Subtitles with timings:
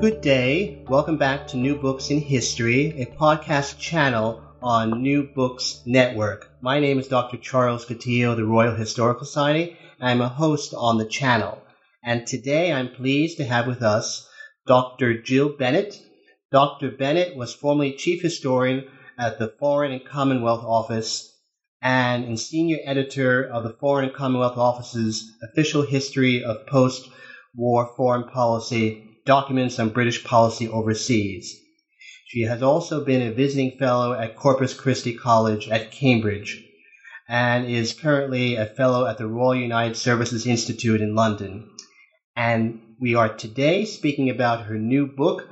[0.00, 0.84] Good day.
[0.86, 6.52] Welcome back to New Books in History, a podcast channel on New Books Network.
[6.60, 7.36] My name is Dr.
[7.36, 9.76] Charles Coutinho of the Royal Historical Society.
[10.00, 11.60] I'm a host on the channel.
[12.04, 14.28] And today I'm pleased to have with us
[14.68, 15.20] Dr.
[15.20, 16.00] Jill Bennett.
[16.52, 16.92] Dr.
[16.92, 18.84] Bennett was formerly Chief Historian
[19.18, 21.36] at the Foreign and Commonwealth Office
[21.82, 29.07] and senior editor of the Foreign and Commonwealth Office's Official History of Post-War Foreign Policy
[29.28, 31.54] documents on British policy overseas.
[32.28, 36.64] She has also been a visiting fellow at Corpus Christi College at Cambridge
[37.28, 41.68] and is currently a fellow at the Royal United Services Institute in London.
[42.36, 45.46] And we are today speaking about her new book,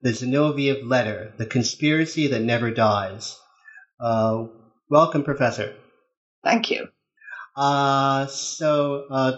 [0.00, 3.36] The Zinoviev Letter, The Conspiracy That Never Dies.
[4.00, 4.46] Uh,
[4.88, 5.74] welcome, Professor.
[6.42, 6.88] Thank you.
[7.54, 9.32] Uh, so, uh,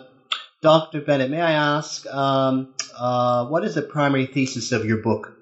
[0.62, 1.00] Dr.
[1.00, 5.36] Bennett, may I ask, um, uh, what is the primary thesis of your book?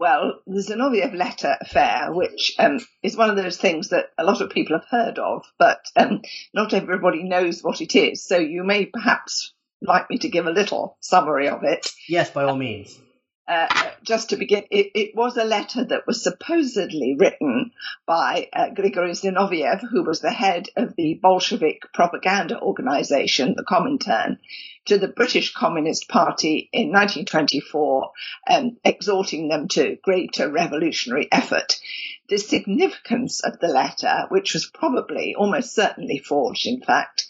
[0.00, 4.40] Well, the Zinoviev letter affair, which um, is one of those things that a lot
[4.40, 8.24] of people have heard of, but um, not everybody knows what it is.
[8.24, 11.86] So you may perhaps like me to give a little summary of it.
[12.08, 12.98] Yes, by all means.
[13.46, 13.68] Uh,
[14.02, 17.72] just to begin, it, it, was a letter that was supposedly written
[18.06, 24.38] by uh, Grigory Zinoviev, who was the head of the Bolshevik propaganda organization, the Comintern,
[24.86, 28.12] to the British Communist Party in 1924,
[28.50, 31.80] um, exhorting them to greater revolutionary effort.
[32.26, 37.26] The significance of the letter, which was probably, almost certainly forged, in fact,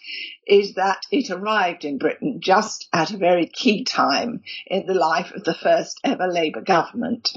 [0.47, 5.33] is that it arrived in Britain just at a very key time in the life
[5.33, 7.33] of the first ever Labour government.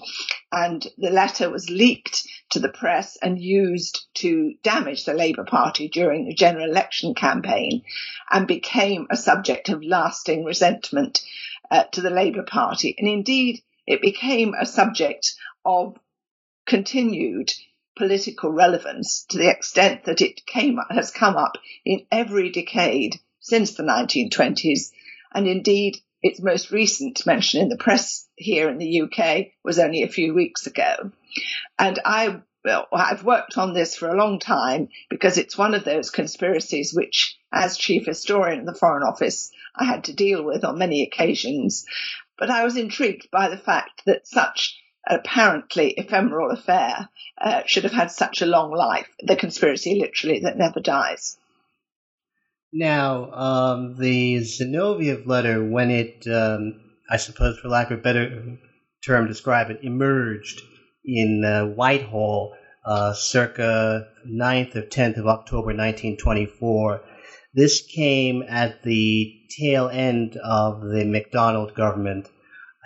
[0.51, 5.89] And the letter was leaked to the press and used to damage the Labour Party
[5.89, 7.81] during the general election campaign
[8.29, 11.23] and became a subject of lasting resentment
[11.71, 12.93] uh, to the Labour Party.
[12.99, 15.33] And indeed, it became a subject
[15.65, 15.97] of
[16.67, 17.51] continued
[17.97, 23.73] political relevance to the extent that it came, has come up in every decade since
[23.73, 24.91] the 1920s.
[25.33, 30.03] And indeed, its most recent mention in the press here in the UK was only
[30.03, 31.11] a few weeks ago.
[31.79, 35.85] And I, well, I've worked on this for a long time because it's one of
[35.85, 40.63] those conspiracies which, as chief historian of the Foreign Office, I had to deal with
[40.63, 41.85] on many occasions.
[42.37, 44.79] But I was intrigued by the fact that such
[45.09, 47.09] apparently ephemeral affair
[47.39, 49.07] uh, should have had such a long life.
[49.21, 51.37] The conspiracy, literally, that never dies.
[52.73, 58.57] Now, um, the Zinoviev letter, when it, um, I suppose, for lack of a better
[59.05, 60.61] term, describe it, emerged
[61.05, 67.01] in uh, Whitehall uh, circa 9th or 10th of October 1924.
[67.53, 72.27] This came at the tail end of the MacDonald government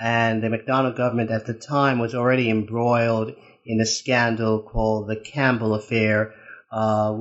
[0.01, 3.34] and the MacDonald government at the time was already embroiled
[3.66, 6.34] in a scandal called the Campbell Affair,
[6.72, 7.16] uh,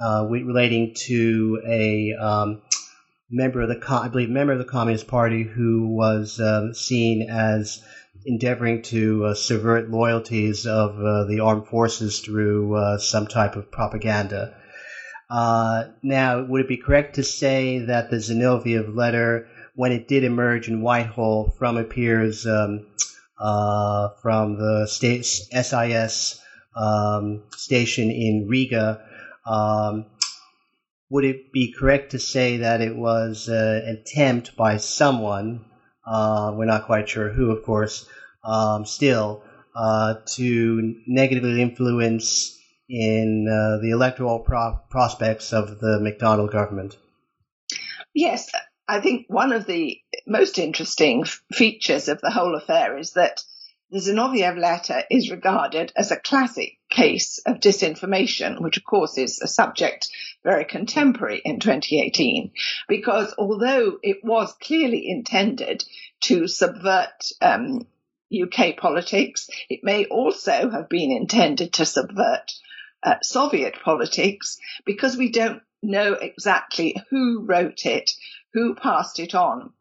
[0.00, 2.62] uh, relating to a um,
[3.28, 7.82] member of the, I believe, member of the Communist Party who was um, seen as
[8.24, 13.72] endeavoring to uh, subvert loyalties of uh, the armed forces through uh, some type of
[13.72, 14.54] propaganda.
[15.28, 19.48] Uh, now, would it be correct to say that the Zinoviev letter
[19.78, 22.84] when it did emerge in Whitehall from appears um,
[23.38, 26.40] uh, from the SIS
[26.76, 29.00] um, station in Riga.
[29.46, 30.06] Um,
[31.10, 35.64] would it be correct to say that it was uh, an attempt by someone,
[36.04, 38.04] uh, we're not quite sure who, of course,
[38.42, 39.44] um, still,
[39.76, 42.58] uh, to negatively influence
[42.88, 46.96] in uh, the electoral pro- prospects of the MacDonald government?
[48.12, 48.50] Yes,
[48.88, 53.42] I think one of the most interesting features of the whole affair is that
[53.90, 59.40] the Zinoviev letter is regarded as a classic case of disinformation, which of course is
[59.40, 60.08] a subject
[60.42, 62.50] very contemporary in 2018,
[62.86, 65.84] because although it was clearly intended
[66.20, 67.86] to subvert um,
[68.32, 72.52] UK politics, it may also have been intended to subvert
[73.02, 78.12] uh, Soviet politics because we don't know exactly who wrote it,
[78.54, 79.72] who passed it on,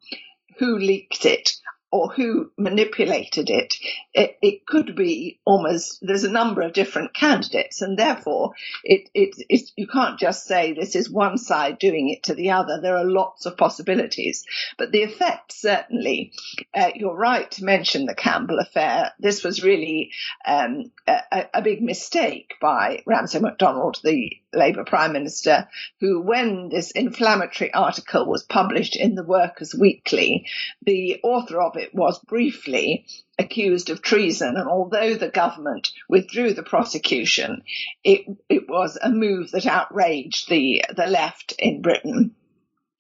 [0.58, 1.52] who leaked it,
[1.92, 3.74] or who manipulated it,
[4.14, 8.54] it, it, could be almost, there's a number of different candidates and therefore
[8.84, 12.52] it, it, it, you can't just say this is one side doing it to the
[12.52, 12.82] other.
[12.82, 14.44] There are lots of possibilities,
[14.78, 16.34] but the effect certainly,
[16.74, 19.14] uh, you're right to mention the Campbell affair.
[19.20, 20.12] This was really
[20.46, 25.70] um, a, a big mistake by Ramsay MacDonald, the Labour Prime Minister,
[26.00, 30.48] who, when this inflammatory article was published in the Workers' Weekly,
[30.82, 33.06] the author of it was briefly
[33.40, 34.58] accused of treason.
[34.58, 37.64] And although the government withdrew the prosecution,
[38.04, 42.36] it, it was a move that outraged the, the left in Britain.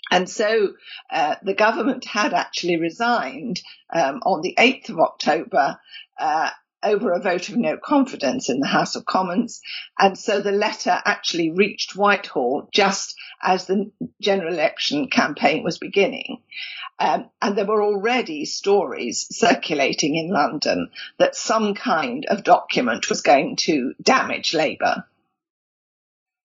[0.09, 0.73] And so
[1.11, 3.61] uh, the government had actually resigned
[3.93, 5.79] um, on the 8th of October
[6.17, 6.49] uh,
[6.83, 9.61] over a vote of no confidence in the House of Commons.
[9.97, 13.91] And so the letter actually reached Whitehall just as the
[14.21, 16.41] general election campaign was beginning.
[16.99, 20.89] Um, and there were already stories circulating in London
[21.19, 25.05] that some kind of document was going to damage Labour.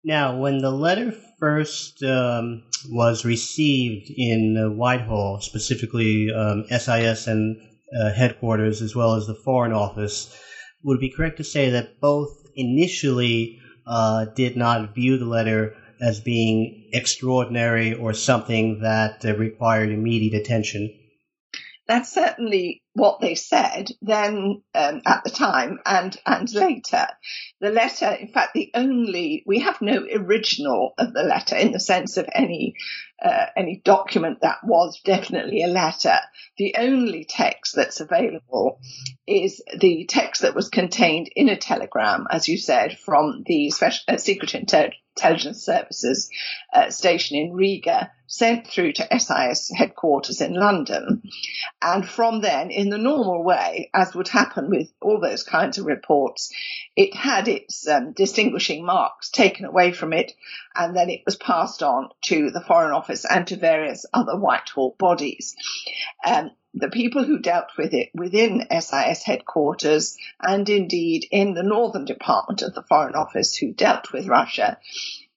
[0.03, 7.59] Now, when the letter first um, was received in uh, Whitehall, specifically um, SIS and
[7.99, 10.31] uh, headquarters as well as the Foreign Office,
[10.83, 15.75] would it be correct to say that both initially uh, did not view the letter
[16.01, 20.93] as being extraordinary or something that uh, required immediate attention?
[21.87, 27.07] That's certainly what they said then um, at the time and and later.
[27.61, 31.79] The letter, in fact, the only we have no original of the letter in the
[31.79, 32.73] sense of any
[33.23, 36.17] uh, any document that was definitely a letter.
[36.57, 38.79] The only text that's available
[39.27, 44.03] is the text that was contained in a telegram, as you said, from the special,
[44.07, 44.55] uh, Secret
[45.17, 46.29] Intelligence Services
[46.73, 51.21] uh, station in Riga, sent through to SIS headquarters in London.
[51.81, 55.85] And from then, in the normal way, as would happen with all those kinds of
[55.85, 56.51] reports,
[56.95, 60.33] it had its um, distinguishing marks taken away from it,
[60.75, 64.95] and then it was passed on to the Foreign Office and to various other Whitehall
[64.97, 65.55] bodies.
[66.25, 72.05] Um, the people who dealt with it within SIS headquarters and indeed in the Northern
[72.05, 74.77] Department of the Foreign Office who dealt with Russia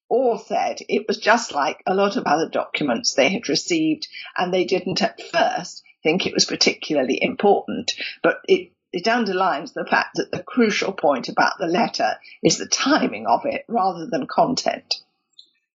[0.09, 4.53] all said it was just like a lot of other documents they had received and
[4.53, 7.93] they didn't at first think it was particularly important,
[8.23, 12.67] but it it underlines the fact that the crucial point about the letter is the
[12.67, 14.95] timing of it rather than content.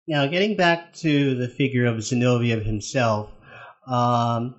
[0.07, 3.29] Now, getting back to the figure of Zinoviev himself,
[3.85, 4.55] um,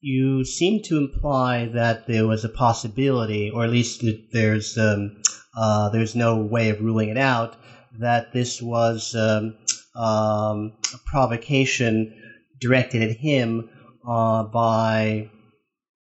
[0.00, 5.22] you seem to imply that there was a possibility, or at least there's um,
[5.56, 7.56] uh, there's no way of ruling it out,
[7.98, 9.56] that this was um,
[9.96, 12.14] um a provocation
[12.60, 13.68] directed at him
[14.08, 15.28] uh, by,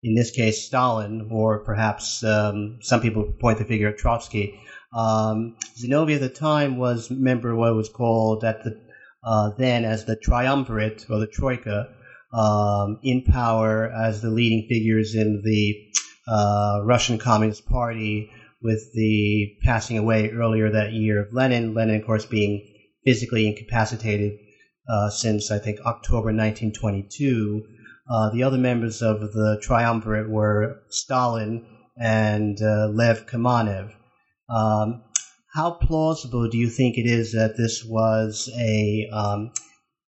[0.04, 4.60] in this case, Stalin, or perhaps um, some people point the figure at Trotsky.
[4.94, 8.80] Um, Zinoviev at the time was member of what was called at the
[9.24, 11.90] uh, then as the triumvirate or the troika,
[12.34, 15.76] um, in power as the leading figures in the
[16.28, 18.30] uh, Russian Communist Party,
[18.62, 21.74] with the passing away earlier that year of Lenin.
[21.74, 22.66] Lenin, of course, being
[23.06, 24.38] physically incapacitated
[24.90, 27.64] uh, since I think October 1922.
[28.10, 31.66] Uh, the other members of the triumvirate were Stalin
[31.98, 33.94] and uh, Lev Kamenev.
[34.50, 35.04] Um,
[35.54, 39.52] how plausible do you think it is that this was a um,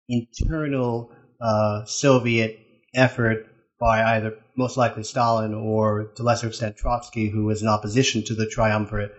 [0.08, 2.58] internal uh, Soviet
[2.94, 3.46] effort
[3.78, 8.34] by either most likely Stalin or to lesser extent Trotsky, who was in opposition to
[8.34, 9.14] the triumvirate,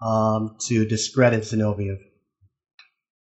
[0.00, 1.98] um, to discredit Zinoviev?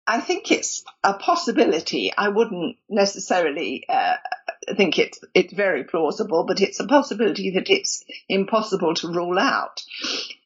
[0.10, 2.14] I think it's a possibility.
[2.18, 4.16] I wouldn't necessarily uh,
[4.78, 9.84] think it's it's very plausible, but it's a possibility that it's impossible to rule out.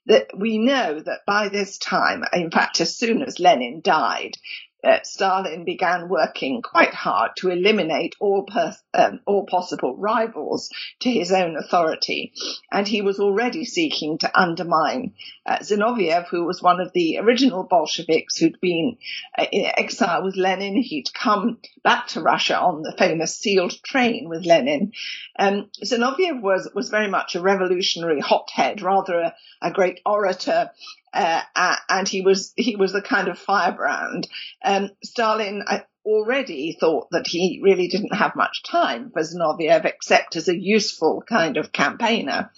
[0.08, 4.36] That we know that by this time, in fact, as soon as Lenin died,
[4.83, 8.47] uh, Stalin began working quite hard to eliminate all,
[8.93, 10.69] um, all possible rivals
[11.00, 12.33] to his own authority.
[12.71, 15.13] And he was already seeking to undermine
[15.45, 18.97] uh, Zinoviev, who was one of the original Bolsheviks who'd been
[19.38, 20.77] uh, in exile with Lenin.
[20.77, 24.93] He'd come back to Russia on the famous sealed train with Lenin.
[25.38, 30.71] Um, Zinoviev was, was very much a revolutionary hothead, rather a, a great orator
[31.13, 34.27] uh, and he was he was the kind of firebrand.
[34.63, 35.63] Um, Stalin
[36.06, 41.24] already thought that he really didn't have much time for Zinoviev except as a useful
[41.27, 42.51] kind of campaigner.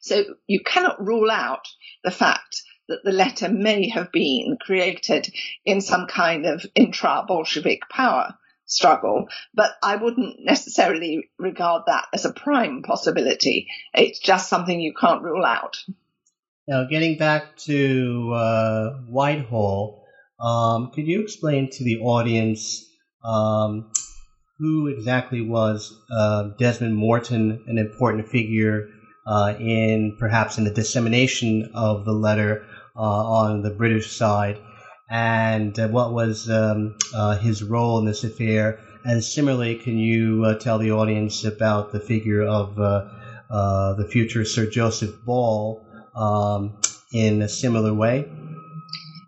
[0.00, 1.68] So you cannot rule out
[2.02, 5.28] the fact that the letter may have been created
[5.64, 8.34] in some kind of intra Bolshevik power
[8.64, 13.68] struggle, but I wouldn't necessarily regard that as a prime possibility.
[13.94, 15.78] It's just something you can't rule out.
[16.68, 20.04] Now, getting back to uh, Whitehall,
[20.38, 22.84] um, could you explain to the audience
[23.24, 23.90] um,
[24.58, 28.88] who exactly was uh, Desmond Morton, an important figure
[29.26, 34.60] uh, in perhaps in the dissemination of the letter uh, on the British side,
[35.08, 38.78] and uh, what was um, uh, his role in this affair?
[39.06, 45.14] And similarly, can you tell the audience about the figure of the future Sir Joseph
[45.24, 45.82] Ball
[46.18, 46.76] um,
[47.12, 48.28] in a similar way?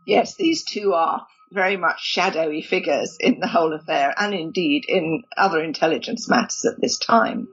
[0.06, 5.24] Yes, these two are very much shadowy figures in the whole affair and indeed in
[5.36, 7.48] other intelligence matters at this time.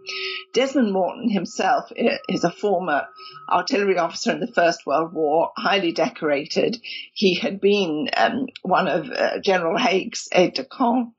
[0.54, 3.08] Desmond Morton himself is a former
[3.50, 6.80] artillery officer in the First World War, highly decorated.
[7.14, 11.16] He had been um, one of uh, General Haig's aides de camp,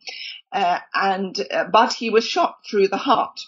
[0.52, 3.40] uh, and uh, but he was shot through the heart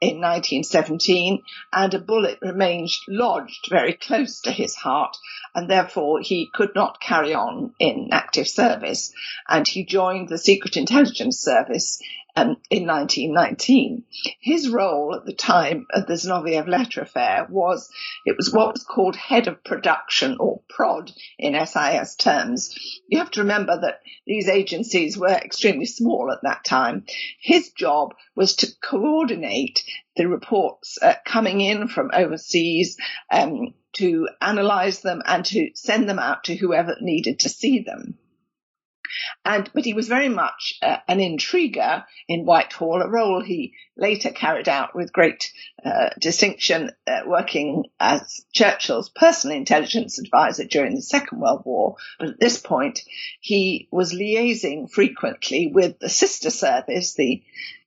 [0.00, 5.16] in 1917, and a bullet remained lodged very close to his heart,
[5.54, 9.12] and therefore he could not carry on in active service.
[9.48, 12.00] And he joined the Secret Intelligence Service
[12.38, 14.04] um, in 1919.
[14.40, 17.90] His role at the time of the Zinoviev letter affair was
[18.24, 23.00] it was what was called head of production or prod in SIS terms.
[23.08, 27.06] You have to remember that these agencies were extremely small at that time.
[27.40, 29.82] His job was to coordinate
[30.16, 32.96] the reports uh, coming in from overseas.
[33.30, 38.16] Um, to analyze them and to send them out to whoever needed to see them.
[39.44, 44.30] And, but he was very much uh, an intriguer in Whitehall, a role he later
[44.30, 45.52] carried out with great
[45.84, 51.96] uh, distinction, uh, working as Churchill's personal intelligence advisor during the Second World War.
[52.18, 53.00] But at this point,
[53.40, 57.42] he was liaising frequently with the sister service, the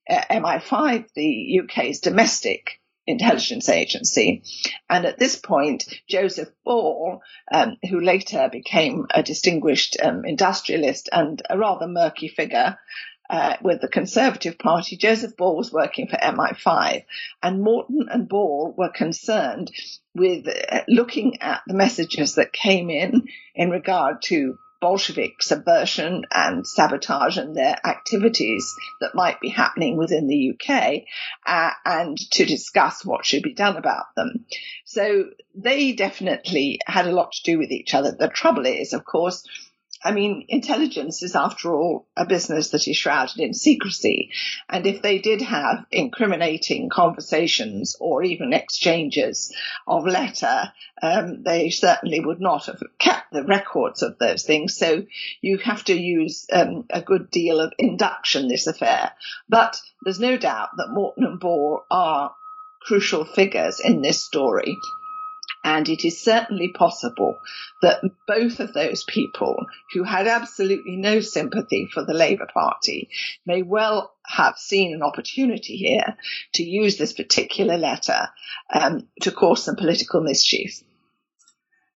[0.10, 4.44] uh, MI5, the UK's domestic intelligence agency.
[4.90, 11.42] And at this point, Joseph Ball, um, who later became a distinguished um, industrialist and
[11.50, 12.78] a rather murky figure,
[13.32, 17.06] uh, with the Conservative Party, Joseph Ball was working for MI5,
[17.42, 19.72] and Morton and Ball were concerned
[20.14, 26.68] with uh, looking at the messages that came in in regard to Bolshevik subversion and
[26.68, 31.04] sabotage and their activities that might be happening within the UK
[31.46, 34.46] uh, and to discuss what should be done about them.
[34.84, 38.12] So they definitely had a lot to do with each other.
[38.12, 39.48] The trouble is, of course,
[40.04, 44.32] I mean, intelligence is, after all, a business that is shrouded in secrecy.
[44.68, 49.54] And if they did have incriminating conversations or even exchanges
[49.88, 50.72] of letter,
[51.04, 54.76] um, they certainly would not have kept the records of those things.
[54.76, 55.06] So
[55.42, 59.12] you have to use um, a good deal of induction, this affair.
[59.50, 62.34] But there's no doubt that Morton and Ball are
[62.82, 64.76] crucial figures in this story.
[65.64, 67.40] And it is certainly possible
[67.82, 73.10] that both of those people who had absolutely no sympathy for the Labour Party
[73.46, 76.18] may well have seen an opportunity here
[76.54, 78.30] to use this particular letter
[78.74, 80.82] um, to cause some political mischief.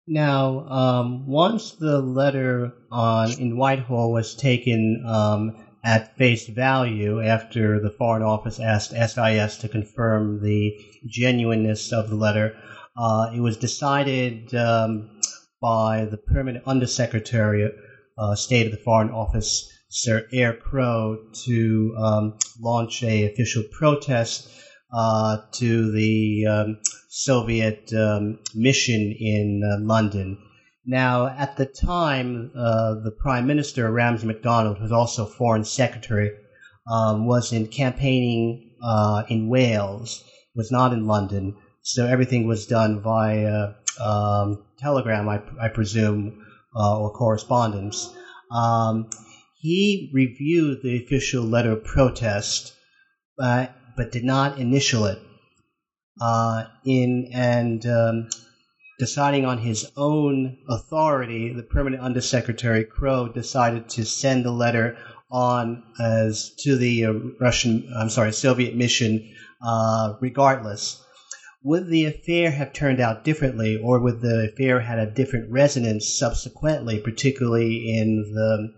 [0.06, 7.80] Now, um, once the letter on in Whitehall was taken um, at face value after
[7.80, 12.56] the Foreign Office asked SIS to confirm the genuineness of the letter,
[12.96, 15.20] uh, it was decided um,
[15.60, 17.70] by the permanent undersecretary,
[18.18, 24.48] uh, State of the Foreign Office, Sir Eyre Crowe, to um, launch a official protest
[24.92, 30.38] uh, to the um, Soviet um, mission in uh, London.
[30.86, 36.30] Now, at the time, uh, the Prime Minister Ramsay MacDonald, who was also Foreign Secretary,
[36.90, 40.22] um, was in campaigning uh, in Wales,
[40.54, 41.56] was not in London.
[41.86, 46.42] So everything was done via um, telegram, I, I presume,
[46.74, 48.10] uh, or correspondence.
[48.50, 49.10] Um,
[49.60, 52.72] he reviewed the official letter of protest,
[53.36, 55.18] but, but did not initial it.
[56.18, 58.30] Uh, in and um,
[58.98, 64.96] deciding on his own authority, the permanent undersecretary Crowe decided to send the letter
[65.30, 71.03] on as to the uh, Russian, I'm sorry, Soviet mission, uh, regardless
[71.64, 76.16] would the affair have turned out differently, or would the affair had a different resonance
[76.18, 78.74] subsequently, particularly in the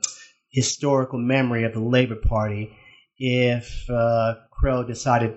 [0.51, 2.71] historical memory of the Labour Party,
[3.19, 5.35] if uh, Crowe decided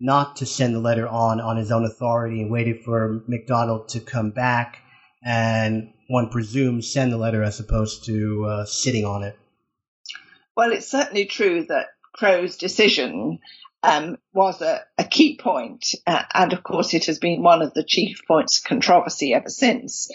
[0.00, 4.00] not to send the letter on on his own authority and waited for MacDonald to
[4.00, 4.78] come back
[5.24, 9.36] and one presumes, send the letter as opposed to uh, sitting on it.
[10.56, 13.40] Well, it's certainly true that Crowe's decision
[13.82, 17.74] um, was a, a, key point, uh, and of course, it has been one of
[17.74, 20.10] the chief points of controversy ever since.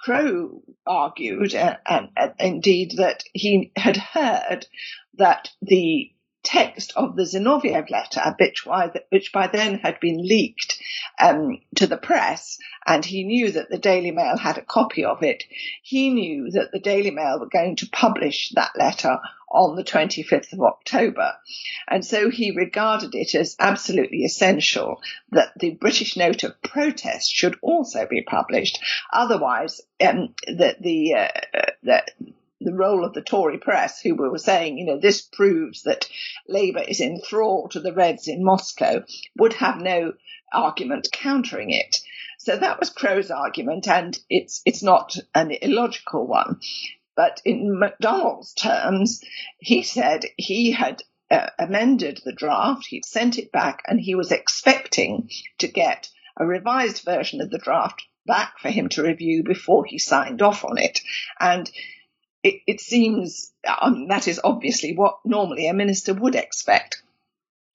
[0.00, 4.66] Crowe argued, uh, and, and indeed, that he had heard
[5.14, 6.12] that the
[6.42, 8.66] text of the Zinoviev letter, which,
[9.10, 10.78] which by then had been leaked
[11.20, 15.22] um, to the press, and he knew that the Daily Mail had a copy of
[15.22, 15.44] it.
[15.82, 19.18] He knew that the Daily Mail were going to publish that letter
[19.50, 21.32] on the 25th of October.
[21.88, 25.02] And so he regarded it as absolutely essential
[25.32, 28.78] that the British note of protest should also be published.
[29.12, 31.28] Otherwise, um, that the, uh,
[31.82, 32.02] the
[32.62, 36.06] the role of the Tory press, who were saying, you know, this proves that
[36.46, 39.02] Labour is in thrall to the Reds in Moscow,
[39.38, 40.12] would have no
[40.52, 41.96] argument countering it.
[42.38, 46.60] So that was Crowe's argument, and it's it's not an illogical one.
[47.22, 49.22] But in Macdonald's terms,
[49.58, 54.32] he said he had uh, amended the draft, he'd sent it back, and he was
[54.32, 56.08] expecting to get
[56.38, 60.64] a revised version of the draft back for him to review before he signed off
[60.64, 61.02] on it.
[61.38, 61.70] And
[62.42, 67.02] it, it seems um, that is obviously what normally a minister would expect.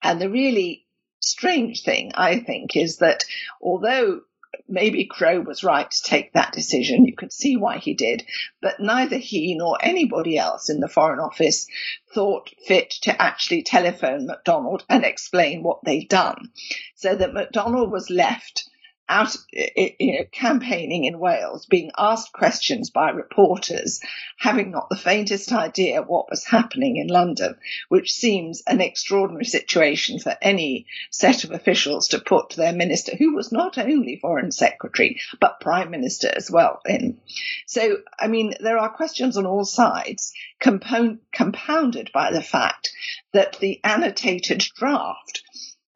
[0.01, 0.87] And the really
[1.19, 3.23] strange thing, I think, is that
[3.61, 4.21] although
[4.67, 7.05] maybe Crowe was right to take that decision.
[7.05, 8.25] You could see why he did.
[8.61, 11.67] But neither he nor anybody else in the Foreign Office
[12.13, 16.51] thought fit to actually telephone Macdonald and explain what they'd done.
[16.95, 18.69] So that Macdonald was left
[19.07, 24.01] out you know, campaigning in Wales, being asked questions by reporters,
[24.37, 27.55] having not the faintest idea what was happening in London,
[27.89, 33.35] which seems an extraordinary situation for any set of officials to put their minister, who
[33.35, 37.19] was not only foreign secretary, but prime minister as well, in.
[37.67, 42.89] So, I mean, there are questions on all sides, compound, compounded by the fact
[43.33, 45.43] that the annotated draft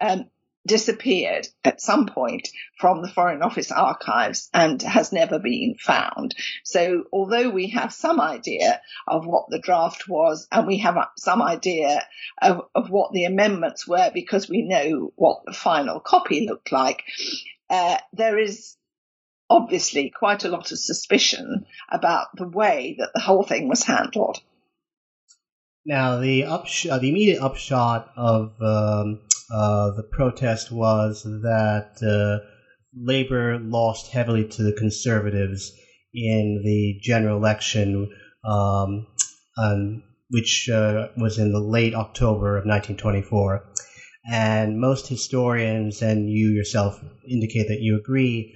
[0.02, 0.30] um,
[0.70, 6.36] disappeared at some point from the Foreign Office archives and has never been found.
[6.64, 11.42] So although we have some idea of what the draft was and we have some
[11.42, 12.06] idea
[12.40, 17.04] of, of what the amendments were because we know what the final copy looked like,
[17.72, 18.78] uh, there is
[19.50, 24.40] obviously quite a lot of suspicion about the way that the whole thing was handled.
[25.84, 32.46] Now, the upshot, uh, the immediate upshot of um, uh, the protest was that uh,
[32.96, 35.72] Labour lost heavily to the Conservatives
[36.14, 38.10] in the general election,
[38.44, 39.08] um,
[39.58, 43.66] um, which uh, was in the late October of 1924.
[44.32, 48.56] And most historians, and you yourself indicate that you agree,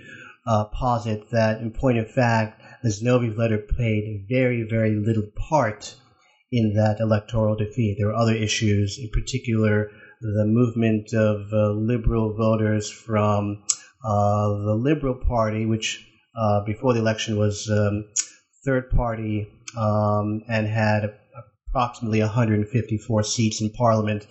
[0.73, 5.95] posit that, in point of fact, the Zinoviev letter played very, very little part
[6.51, 7.95] in that electoral defeat.
[7.97, 9.89] There were other issues, in particular,
[10.31, 13.63] the movement of uh, liberal voters from
[14.03, 16.05] uh, the Liberal Party, which
[16.36, 18.05] uh, before the election was um,
[18.65, 21.13] third party um, and had
[21.69, 24.25] approximately 154 seats in Parliament,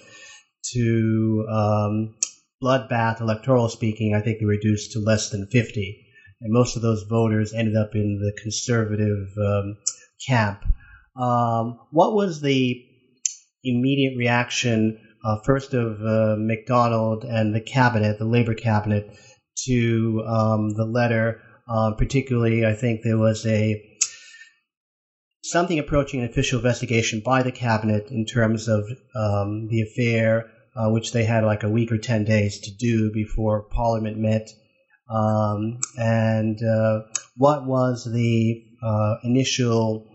[0.73, 2.15] to um,
[2.63, 6.07] bloodbath electoral speaking, I think they reduced to less than 50.
[6.41, 9.77] And most of those voters ended up in the conservative um,
[10.27, 10.65] camp.
[11.17, 12.85] Um, what was the
[13.65, 19.17] immediate reaction, uh, first of uh, Macdonald and the cabinet, the Labour cabinet,
[19.67, 21.41] to um, the letter?
[21.69, 23.81] Uh, particularly, I think there was a
[25.45, 30.91] something approaching an official investigation by the cabinet in terms of um, the affair, uh,
[30.91, 34.49] which they had like a week or ten days to do before Parliament met.
[35.11, 37.01] Um, and uh,
[37.37, 40.07] what was the uh, initial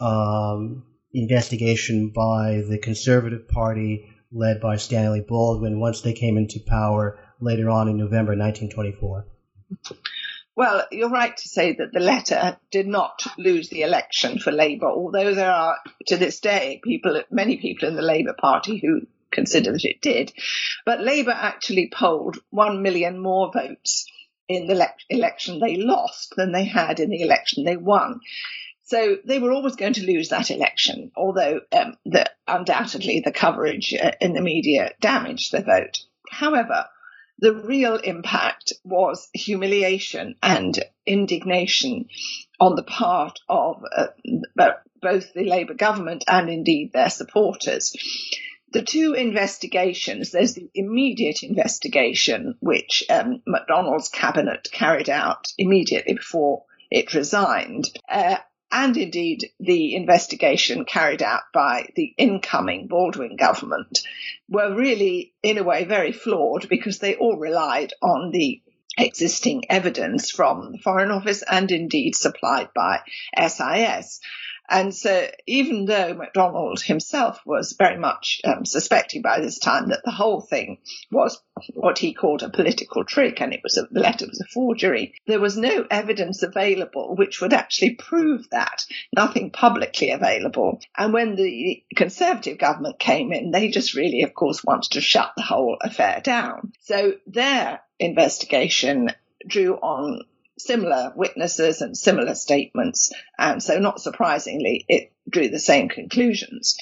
[0.00, 7.18] um, investigation by the Conservative Party led by Stanley Baldwin once they came into power
[7.40, 9.26] later on in November 1924.
[10.56, 14.86] Well, you're right to say that the letter did not lose the election for Labour,
[14.86, 15.76] although there are,
[16.08, 20.32] to this day, people, many people in the Labour Party who consider that it did.
[20.84, 24.10] But Labour actually polled one million more votes
[24.48, 28.20] in the le- election they lost than they had in the election they won.
[28.88, 33.92] So they were always going to lose that election, although um, the, undoubtedly the coverage
[33.92, 35.98] uh, in the media damaged the vote.
[36.30, 36.86] However,
[37.38, 42.08] the real impact was humiliation and indignation
[42.58, 44.06] on the part of uh,
[45.02, 47.94] both the Labour government and indeed their supporters.
[48.72, 56.64] The two investigations, there's the immediate investigation, which um, Macdonald's cabinet carried out immediately before
[56.90, 57.90] it resigned.
[58.10, 58.38] Uh,
[58.70, 64.00] and indeed the investigation carried out by the incoming Baldwin government
[64.48, 68.60] were really, in a way, very flawed because they all relied on the
[68.98, 73.00] existing evidence from the Foreign Office and indeed supplied by
[73.36, 74.20] SIS.
[74.68, 80.02] And so, even though MacDonald himself was very much um, suspecting by this time that
[80.04, 80.78] the whole thing
[81.10, 81.40] was
[81.74, 85.14] what he called a political trick and it was a, the letter was a forgery,
[85.26, 88.84] there was no evidence available which would actually prove that.
[89.16, 90.80] Nothing publicly available.
[90.96, 95.32] And when the Conservative government came in, they just really, of course, wanted to shut
[95.36, 96.72] the whole affair down.
[96.80, 99.10] So their investigation
[99.46, 100.20] drew on
[100.58, 103.12] similar witnesses and similar statements.
[103.38, 106.76] And so, not surprisingly, it drew the same conclusions.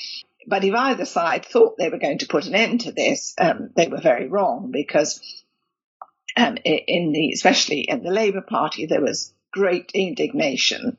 [0.46, 3.70] But if either side thought they were going to put an end to this, um,
[3.74, 5.20] they were very wrong because,
[6.36, 10.98] um, in the, especially in the Labour Party, there was great indignation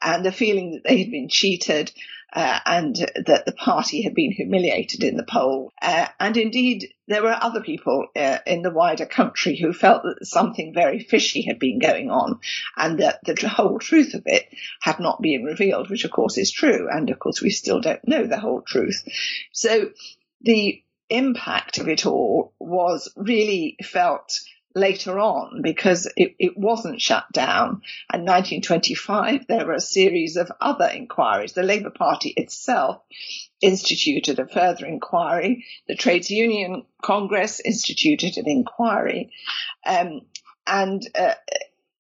[0.00, 1.92] and the feeling that they had been cheated
[2.32, 5.72] uh, and that the party had been humiliated in the poll.
[5.80, 10.26] Uh, and indeed, there were other people uh, in the wider country who felt that
[10.26, 12.40] something very fishy had been going on
[12.76, 14.46] and that the whole truth of it
[14.82, 16.88] had not been revealed, which of course is true.
[16.90, 19.02] And of course, we still don't know the whole truth.
[19.52, 19.90] So
[20.42, 24.40] the impact of it all was really felt
[24.78, 27.82] later on because it, it wasn't shut down.
[28.12, 31.52] In 1925, there were a series of other inquiries.
[31.52, 33.02] The Labour Party itself
[33.60, 35.64] instituted a further inquiry.
[35.86, 39.30] The Trades Union Congress instituted an inquiry.
[39.84, 40.22] Um,
[40.66, 41.34] and uh,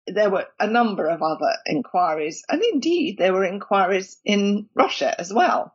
[0.07, 2.43] there were a number of other inquiries.
[2.49, 5.73] And indeed, there were inquiries in Russia as well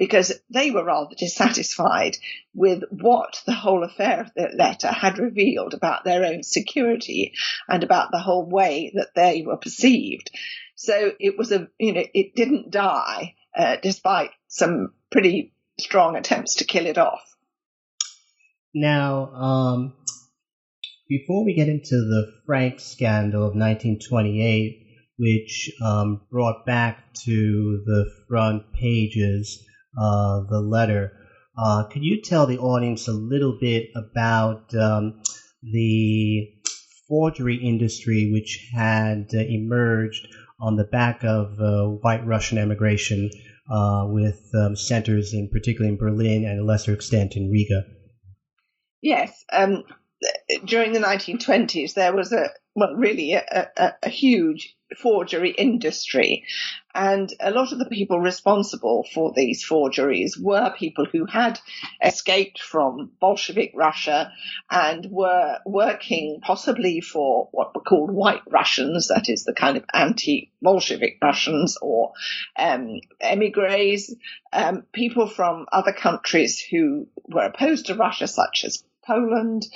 [0.00, 2.16] because they were rather dissatisfied
[2.54, 7.34] with what the whole affair of the letter had revealed about their own security
[7.68, 10.30] and about the whole way that they were perceived.
[10.74, 16.56] So it was a, you know, it didn't die uh, despite some pretty strong attempts
[16.56, 17.36] to kill it off.
[18.72, 19.92] Now, um,
[21.10, 24.86] before we get into the Frank scandal of 1928,
[25.18, 29.66] which um, brought back to the front pages
[29.98, 31.12] uh, the letter.
[31.56, 35.20] Uh, could you tell the audience a little bit about um,
[35.62, 36.48] the
[37.08, 40.28] forgery industry which had uh, emerged
[40.60, 43.30] on the back of uh, white Russian emigration
[43.70, 47.84] uh, with um, centers in particularly in Berlin and a lesser extent in Riga?
[49.02, 49.44] Yes.
[49.52, 49.84] Um,
[50.64, 56.44] during the 1920s, there was a well, really a, a, a, huge forgery industry.
[56.94, 61.60] And a lot of the people responsible for these forgeries were people who had
[62.04, 64.32] escaped from Bolshevik Russia
[64.68, 69.84] and were working possibly for what were called white Russians, that is the kind of
[69.94, 72.12] anti-Bolshevik Russians or
[72.56, 74.12] um, emigres,
[74.52, 79.66] um, people from other countries who were opposed to Russia, such as Poland,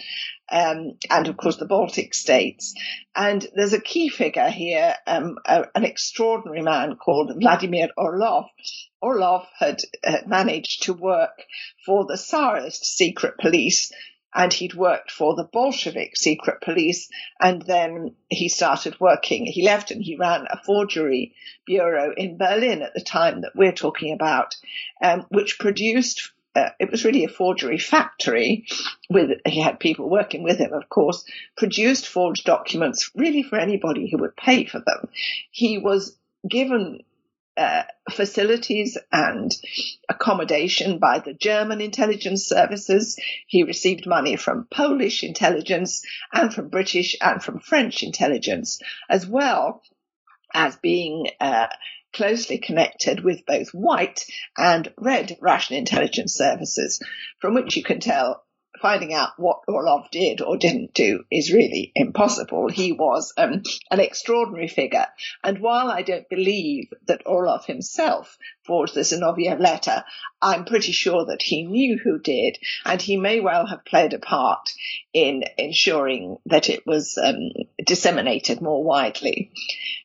[0.51, 2.75] um, and of course the Baltic states.
[3.17, 8.47] And there's a key figure here, um, a, an extraordinary man called Vladimir Orlov.
[9.01, 11.43] Orlov had uh, managed to work
[11.85, 13.93] for the Tsarist secret police
[14.35, 17.09] and he'd worked for the Bolshevik secret police.
[17.41, 19.47] And then he started working.
[19.47, 23.73] He left and he ran a forgery bureau in Berlin at the time that we're
[23.73, 24.57] talking about,
[25.01, 28.67] um, which produced uh, it was really a forgery factory
[29.11, 31.25] with he had people working with him of course
[31.57, 35.09] produced forged documents really for anybody who would pay for them
[35.51, 36.17] he was
[36.49, 37.01] given
[37.57, 39.57] uh, facilities and
[40.09, 43.17] accommodation by the German intelligence services.
[43.47, 49.83] He received money from Polish intelligence and from British and from French intelligence, as well
[50.53, 51.69] as being uh,
[52.15, 54.25] closely connected with both white
[54.57, 57.03] and red Russian intelligence services,
[57.41, 58.45] from which you can tell
[58.81, 62.69] finding out what Orlov did or didn't do is really impossible.
[62.69, 65.07] He was um, an extraordinary figure.
[65.43, 70.05] And while I don't believe that Orlov himself forged the Zinoviev letter,
[70.43, 74.19] I'm pretty sure that he knew who did, and he may well have played a
[74.19, 74.71] part
[75.13, 77.51] in ensuring that it was um,
[77.85, 79.53] disseminated more widely.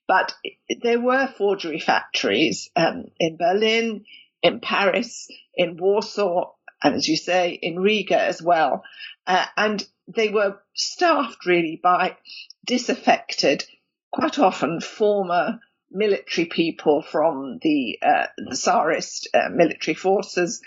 [0.07, 0.33] But
[0.81, 4.05] there were forgery factories um, in Berlin,
[4.41, 6.51] in Paris, in Warsaw,
[6.83, 8.83] and as you say, in Riga as well.
[9.27, 12.17] Uh, and they were staffed really by
[12.65, 13.65] disaffected,
[14.11, 15.59] quite often former
[15.91, 20.61] military people from the, uh, the Tsarist uh, military forces,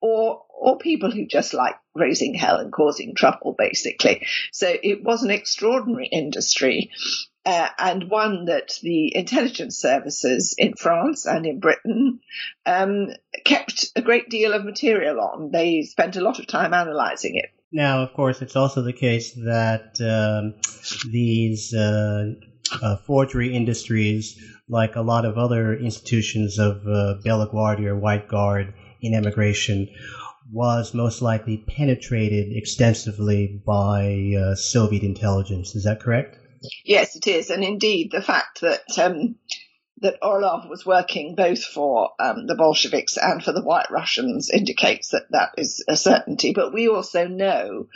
[0.00, 4.26] or or people who just like raising hell and causing trouble, basically.
[4.52, 6.90] So it was an extraordinary industry.
[7.44, 12.20] Uh, and one that the intelligence services in France and in Britain
[12.66, 13.08] um,
[13.44, 15.50] kept a great deal of material on.
[15.50, 17.50] They spent a lot of time analysing it.
[17.72, 20.54] Now, of course, it's also the case that um,
[21.10, 22.34] these uh,
[22.82, 28.28] uh, forgery industries, like a lot of other institutions of uh, Bella Guardia or White
[28.28, 29.88] Guard in emigration,
[30.52, 35.74] was most likely penetrated extensively by uh, Soviet intelligence.
[35.74, 36.38] Is that correct?
[36.84, 37.50] Yes, it is.
[37.50, 39.36] And indeed, the fact that um,
[40.02, 45.10] that Orlov was working both for um, the Bolsheviks and for the White Russians indicates
[45.10, 46.52] that that is a certainty.
[46.52, 47.86] But we also know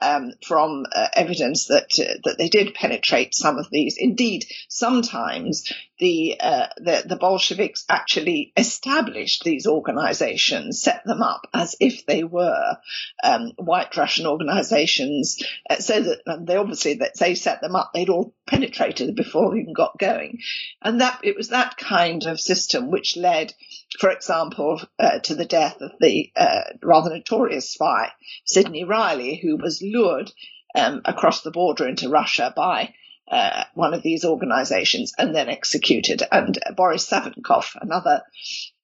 [0.00, 3.96] um, from uh, evidence that uh, that they did penetrate some of these.
[3.98, 11.76] Indeed, sometimes the, uh, the, the Bolsheviks actually established these organizations, set them up as
[11.80, 12.76] if they were
[13.22, 18.08] um, white Russian organizations, uh, so that they obviously that they set them up, they'd
[18.08, 20.40] all penetrated before they even got going,
[20.82, 23.52] and that it was that kind of system which led,
[23.98, 28.10] for example, uh, to the death of the uh, rather notorious spy
[28.44, 30.32] Sidney Reilly, who was lured
[30.74, 32.94] um, across the border into Russia by
[33.30, 36.22] uh, one of these organizations and then executed.
[36.30, 38.22] And Boris Savinkov, another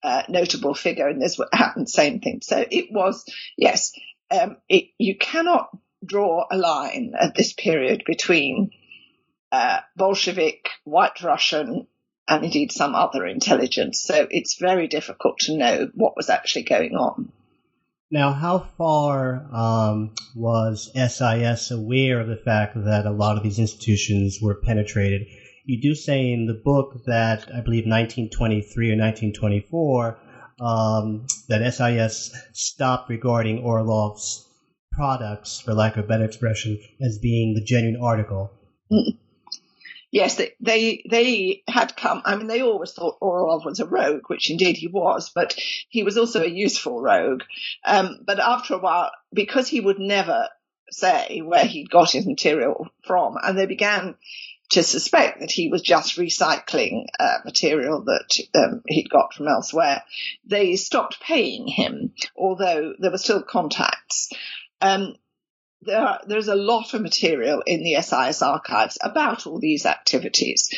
[0.03, 2.41] uh, notable figure in this, happened same thing.
[2.43, 3.25] So it was,
[3.57, 3.93] yes,
[4.31, 5.71] um, it, you cannot
[6.05, 8.71] draw a line at this period between
[9.53, 11.87] uh, Bolshevik, White Russian,
[12.27, 14.01] and indeed some other intelligence.
[14.01, 17.33] So it's very difficult to know what was actually going on.
[18.13, 23.61] Now, how far um, was SIS aware of the fact that a lot of these
[23.61, 25.29] institutions were penetrated?
[25.65, 30.19] You do say in the book that I believe 1923 or 1924
[30.61, 34.45] um, that SIS stopped regarding Orlov's
[34.91, 38.51] products, for lack of a better expression, as being the genuine article.
[40.11, 42.23] Yes, they, they, they had come.
[42.25, 45.55] I mean, they always thought Orlov was a rogue, which indeed he was, but
[45.89, 47.43] he was also a useful rogue.
[47.85, 50.49] Um, but after a while, because he would never
[50.91, 54.17] say where he'd got his material from, and they began
[54.71, 60.03] to suspect that he was just recycling uh, material that um, he'd got from elsewhere,
[60.45, 64.31] they stopped paying him, although there were still contacts.
[64.81, 65.17] Um,
[65.83, 70.71] there are, there's a lot of material in the SIS archives about all these activities.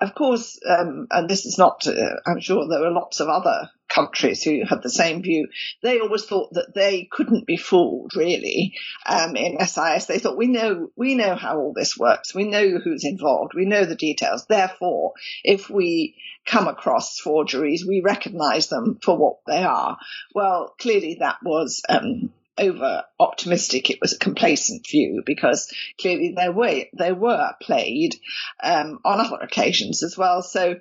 [0.00, 3.70] Of course, um, and this is not, uh, I'm sure there are lots of other
[3.88, 5.48] countries who had the same view.
[5.82, 8.74] They always thought that they couldn't be fooled, really,
[9.06, 10.06] um, in SIS.
[10.06, 12.34] They thought, we know, we know how all this works.
[12.34, 13.54] We know who's involved.
[13.54, 14.46] We know the details.
[14.46, 19.98] Therefore, if we come across forgeries, we recognize them for what they are.
[20.34, 23.90] Well, clearly that was, um, over optimistic.
[23.90, 28.16] It was a complacent view because clearly they were they were played
[28.62, 30.42] um, on other occasions as well.
[30.42, 30.76] So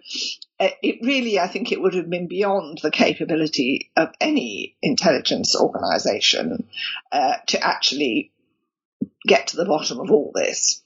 [0.59, 6.67] it really, I think, it would have been beyond the capability of any intelligence organisation
[7.11, 8.31] uh, to actually
[9.25, 10.81] get to the bottom of all this.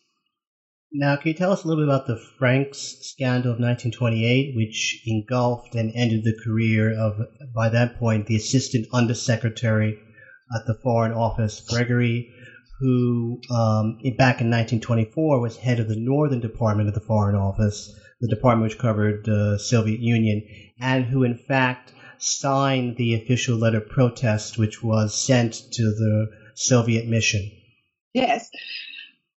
[0.93, 5.01] Now, can you tell us a little bit about the Francs scandal of 1928, which
[5.05, 7.17] engulfed and ended the career of,
[7.55, 9.97] by that point, the Assistant Undersecretary
[10.55, 12.33] at the Foreign Office, Gregory,
[12.79, 17.93] who um, back in 1924 was head of the Northern Department of the Foreign Office,
[18.19, 20.43] the department which covered the uh, Soviet Union,
[20.79, 26.27] and who in fact signed the official letter of protest which was sent to the
[26.55, 27.51] Soviet mission.
[28.13, 28.49] Yes.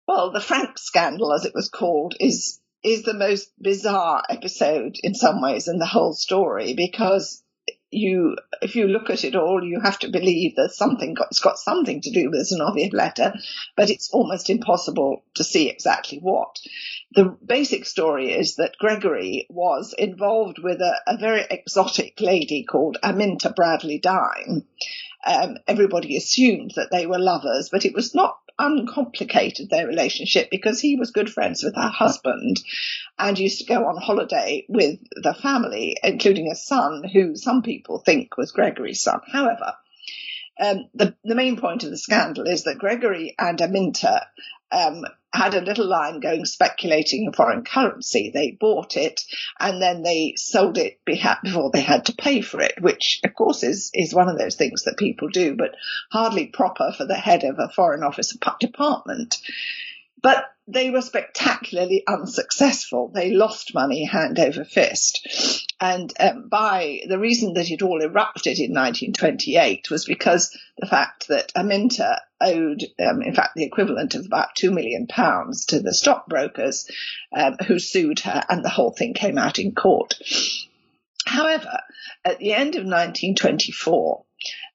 [0.08, 5.14] Well, the Frank scandal, as it was called, is is the most bizarre episode in
[5.14, 7.44] some ways in the whole story because
[7.92, 11.40] you, if you look at it all, you have to believe that something got, it's
[11.40, 13.34] got something to do with the Zinoviev letter,
[13.76, 16.58] but it's almost impossible to see exactly what.
[17.14, 22.98] The basic story is that Gregory was involved with a, a very exotic lady called
[23.04, 24.66] Aminta Bradley Dyne.
[25.26, 30.80] Um, everybody assumed that they were lovers, but it was not uncomplicated their relationship because
[30.80, 32.62] he was good friends with her husband
[33.18, 38.00] and used to go on holiday with the family, including a son who some people
[38.00, 39.20] think was Gregory's son.
[39.32, 39.74] However,
[40.60, 44.26] um, the, the main point of the scandal is that Gregory and Aminta
[44.72, 45.04] um,
[45.34, 48.32] had a little line going speculating in foreign currency.
[48.34, 49.24] They bought it
[49.60, 53.64] and then they sold it before they had to pay for it, which of course
[53.64, 55.76] is, is one of those things that people do, but
[56.12, 59.40] hardly proper for the head of a foreign office department.
[60.22, 63.12] But they were spectacularly unsuccessful.
[63.14, 65.68] They lost money hand over fist.
[65.80, 71.28] And um, by the reason that it all erupted in 1928 was because the fact
[71.30, 75.94] that Aminta owed, um, in fact, the equivalent of about two million pounds to the
[75.94, 76.90] stockbrokers
[77.36, 80.16] um, who sued her, and the whole thing came out in court.
[81.26, 81.80] However,
[82.24, 84.24] at the end of 1924,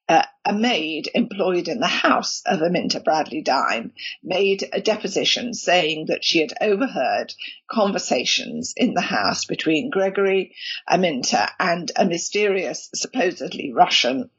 [0.09, 3.91] uh, a maid employed in the house of Aminta Bradley Dyne
[4.23, 7.35] made a deposition saying that she had overheard
[7.69, 10.55] conversations in the house between Gregory,
[10.89, 14.31] Aminta, and a mysterious, supposedly Russian,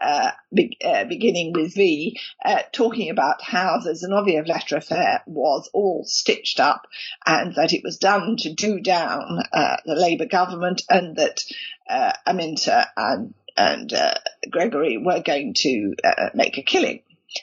[0.00, 5.68] uh, be, uh, beginning with V, uh, talking about how the Zinoviev letter affair was
[5.72, 6.86] all stitched up
[7.26, 11.44] and that it was done to do down uh, the Labour government and that
[11.90, 14.14] uh, Aminta and and uh,
[14.50, 17.02] Gregory were going to uh, make a killing.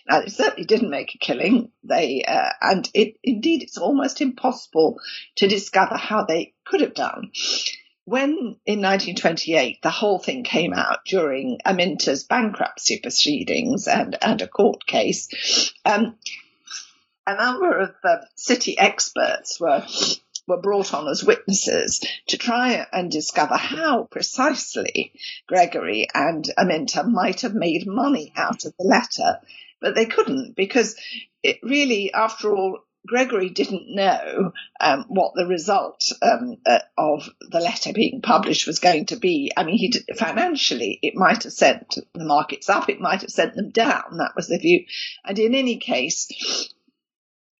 [0.10, 1.71] Now, they certainly didn't make a killing.
[1.84, 4.99] They uh, and it indeed it's almost impossible
[5.36, 7.32] to discover how they could have done.
[8.06, 14.47] When in 1928 the whole thing came out during Aminta's bankruptcy proceedings and, and a
[14.47, 16.17] court case, um,
[17.26, 19.86] a number of uh, city experts were
[20.47, 25.13] were brought on as witnesses to try and discover how precisely
[25.47, 29.39] Gregory and Aminta might have made money out of the letter.
[29.79, 30.95] But they couldn't because
[31.41, 37.60] it really, after all, Gregory didn't know um, what the result um, uh, of the
[37.60, 39.51] letter being published was going to be.
[39.58, 43.29] I mean, he did, financially, it might have sent the markets up, it might have
[43.29, 44.17] sent them down.
[44.17, 44.86] That was the view.
[45.25, 46.73] And in any case,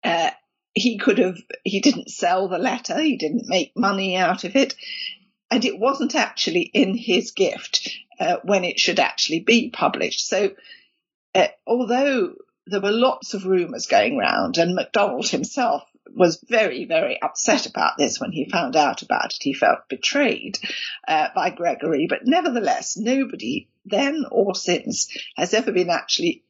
[0.03, 0.31] uh,
[0.73, 4.75] he could have, he didn't sell the letter, he didn't make money out of it,
[5.51, 10.27] and it wasn't actually in his gift uh, when it should actually be published.
[10.27, 10.51] So,
[11.36, 12.33] uh, although
[12.65, 15.83] there were lots of rumours going round, and MacDonald himself
[16.15, 19.41] was very, very upset about this when he found out about it.
[19.41, 20.57] He felt betrayed
[21.07, 26.43] uh, by Gregory, but nevertheless, nobody then or since has ever been actually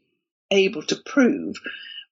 [0.51, 1.55] able to prove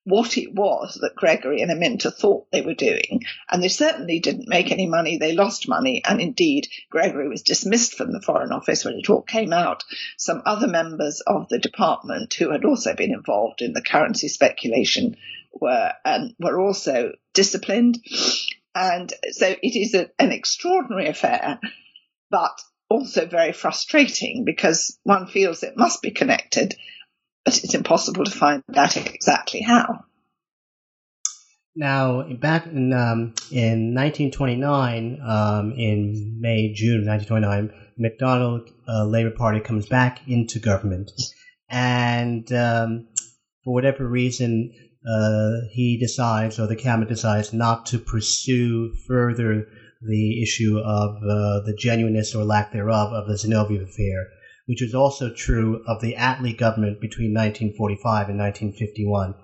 [0.03, 3.23] what it was that Gregory and Aminta thought they were doing.
[3.49, 5.17] And they certainly didn't make any money.
[5.17, 6.01] They lost money.
[6.03, 9.83] And indeed, Gregory was dismissed from the Foreign Office when it all came out.
[10.17, 15.17] Some other members of the department who had also been involved in the currency speculation
[15.53, 17.99] were, um, were also disciplined.
[18.73, 21.59] And so it is a, an extraordinary affair,
[22.31, 22.59] but
[22.89, 26.75] also very frustrating because one feels it must be connected
[27.45, 30.05] but it's impossible to find out exactly how.
[31.75, 39.61] Now, back in um, in 1929, um, in May June 1929, MacDonald uh, Labour Party
[39.61, 41.11] comes back into government,
[41.69, 43.07] and um,
[43.63, 44.73] for whatever reason,
[45.07, 49.67] uh, he decides, or the cabinet decides, not to pursue further
[50.01, 54.27] the issue of uh, the genuineness or lack thereof of the Zinoviev affair
[54.67, 59.35] which was also true of the Attlee government between 1945 and 1951.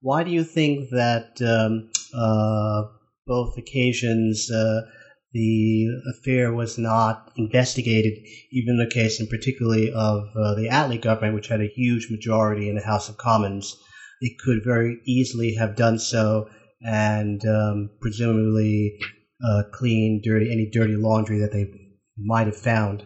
[0.00, 2.84] Why do you think that um, uh,
[3.26, 4.82] both occasions uh,
[5.32, 8.14] the affair was not investigated,
[8.52, 12.68] even the case in particularly of uh, the Attlee government, which had a huge majority
[12.68, 13.76] in the House of Commons?
[14.20, 16.48] It could very easily have done so
[16.82, 18.98] and um, presumably
[19.44, 21.66] uh, clean dirty any dirty laundry that they
[22.16, 23.04] might have found.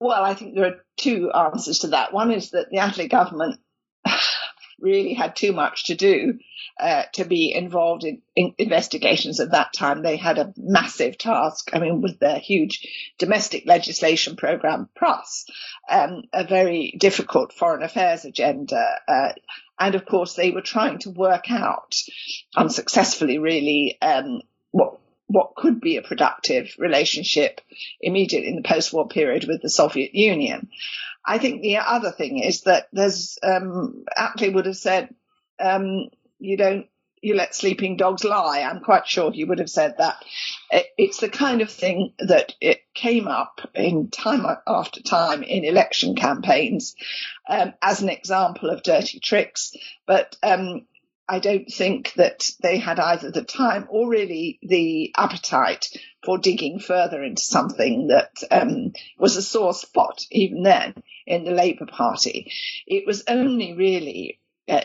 [0.00, 2.12] Well, I think there are two answers to that.
[2.12, 3.60] One is that the Attlee government
[4.80, 6.38] really had too much to do
[6.80, 10.02] uh, to be involved in, in, investigations at that time.
[10.02, 11.70] They had a massive task.
[11.74, 12.86] I mean, with their huge
[13.18, 15.44] domestic legislation program, plus
[15.90, 18.82] um, a very difficult foreign affairs agenda.
[19.06, 19.32] Uh,
[19.78, 21.96] and of course, they were trying to work out,
[22.56, 24.99] unsuccessfully really, um, what
[25.30, 27.60] what could be a productive relationship
[28.00, 30.68] immediately in the post-war period with the Soviet Union.
[31.24, 35.14] I think the other thing is that there's um, Attlee would have said,
[35.58, 36.86] um, "You don't."
[37.22, 38.62] You let sleeping dogs lie.
[38.62, 40.24] I'm quite sure he would have said that.
[40.96, 46.16] It's the kind of thing that it came up in time after time in election
[46.16, 46.96] campaigns
[47.46, 49.74] um, as an example of dirty tricks.
[50.06, 50.86] But um,
[51.30, 56.80] I don't think that they had either the time or really the appetite for digging
[56.80, 60.92] further into something that um, was a sore spot even then
[61.28, 62.52] in the Labour Party.
[62.84, 64.39] It was only really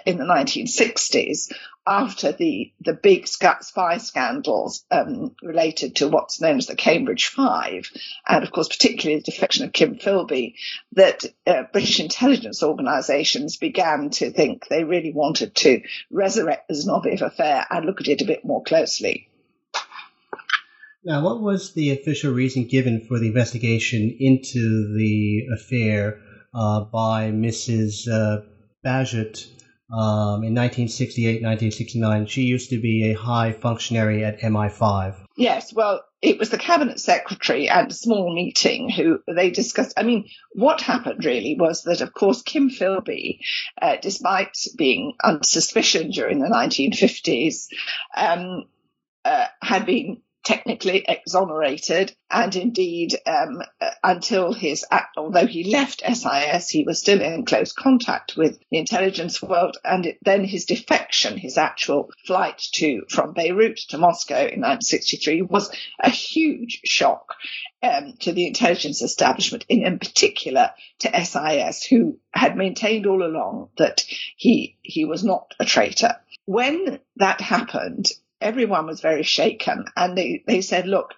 [0.05, 1.51] in the 1960s
[1.87, 7.91] after the, the big spy scandals um, related to what's known as the Cambridge Five,
[8.27, 10.55] and of course, particularly the defection of Kim Philby,
[10.93, 17.21] that uh, British intelligence organisations began to think they really wanted to resurrect the Zinoviev
[17.21, 19.29] affair and look at it a bit more closely.
[21.03, 26.19] Now, what was the official reason given for the investigation into the affair
[26.51, 28.07] uh, by Mrs.
[28.11, 28.41] Uh,
[28.83, 29.45] Bagot
[29.91, 32.25] um, in 1968, 1969.
[32.27, 35.15] She used to be a high functionary at MI5.
[35.37, 39.93] Yes, well, it was the cabinet secretary at a small meeting who they discussed.
[39.97, 43.39] I mean, what happened really was that, of course, Kim Philby,
[43.81, 47.67] uh, despite being under suspicion during the 1950s,
[48.15, 48.65] um,
[49.23, 56.03] uh, had been technically exonerated, and indeed, um, uh, until his act, although he left
[56.05, 59.75] SIS, he was still in close contact with the intelligence world.
[59.83, 65.41] And it, then his defection, his actual flight to from Beirut to Moscow in 1963,
[65.41, 67.35] was a huge shock
[67.81, 73.69] um, to the intelligence establishment, in, in particular to SIS, who had maintained all along
[73.77, 74.03] that
[74.37, 76.15] he he was not a traitor.
[76.45, 78.11] When that happened,
[78.45, 79.85] everyone was very shaken.
[79.97, 81.13] And they, they said, look,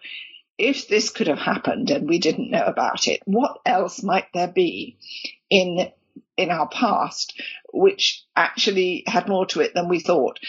[0.58, 4.48] if this could have happened and we didn't know about it, what else might there
[4.48, 4.98] be
[5.50, 5.92] in
[6.36, 7.40] in our past
[7.74, 10.40] which actually had more to it than we thought?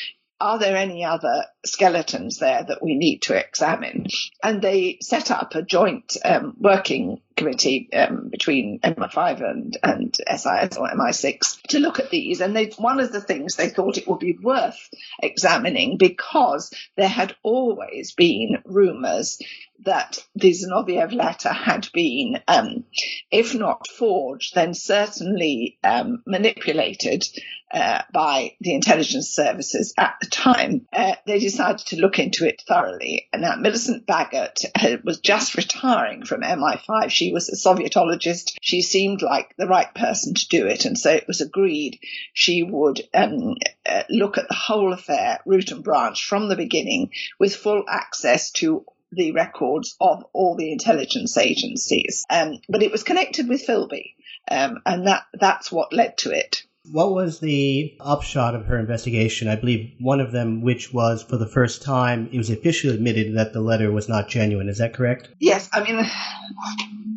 [0.40, 4.06] Are there any other skeletons there that we need to examine?
[4.42, 10.76] And they set up a joint um, working committee um, between MI5 and, and SIS
[10.76, 12.40] or MI6 to look at these.
[12.40, 14.88] And they, one of the things they thought it would be worth
[15.20, 19.40] examining because there had always been rumours
[19.84, 22.84] that the Zinoviev letter had been, um,
[23.30, 27.24] if not forged, then certainly um, manipulated
[27.70, 32.62] uh, by the intelligence services at the time, uh, they decided to look into it
[32.66, 33.28] thoroughly.
[33.32, 34.64] And now Millicent Bagot
[35.04, 37.10] was just retiring from MI5.
[37.10, 38.56] She was a Sovietologist.
[38.62, 40.86] She seemed like the right person to do it.
[40.86, 42.00] And so it was agreed
[42.32, 47.10] she would um, uh, look at the whole affair, root and branch, from the beginning,
[47.38, 52.24] with full access to the records of all the intelligence agencies.
[52.30, 54.14] Um, but it was connected with Philby,
[54.50, 56.62] um, and that that's what led to it.
[56.90, 59.48] What was the upshot of her investigation?
[59.48, 63.36] I believe one of them, which was for the first time, it was officially admitted
[63.36, 64.70] that the letter was not genuine.
[64.70, 65.28] Is that correct?
[65.38, 65.68] Yes.
[65.70, 66.06] I mean,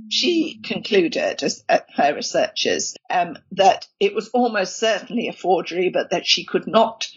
[0.09, 1.63] she concluded, as
[1.95, 7.07] her researchers, um, that it was almost certainly a forgery, but that she could not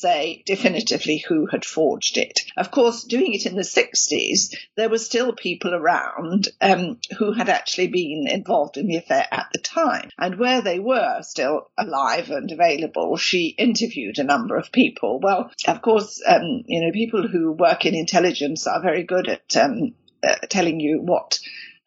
[0.00, 2.40] say definitively who had forged it.
[2.56, 7.48] Of course, doing it in the 60s, there were still people around um, who had
[7.48, 10.10] actually been involved in the affair at the time.
[10.18, 15.20] And where they were still alive and available, she interviewed a number of people.
[15.20, 19.56] Well, of course, um, you know, people who work in intelligence are very good at
[19.56, 19.94] um,
[20.26, 21.38] uh, telling you what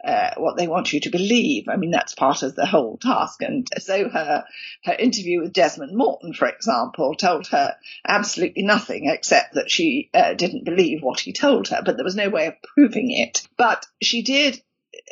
[0.03, 1.67] uh, what they want you to believe.
[1.69, 3.41] I mean, that's part of the whole task.
[3.41, 4.45] And so her,
[4.85, 7.75] her interview with Desmond Morton, for example, told her
[8.07, 12.15] absolutely nothing except that she uh, didn't believe what he told her, but there was
[12.15, 13.47] no way of proving it.
[13.57, 14.61] But she did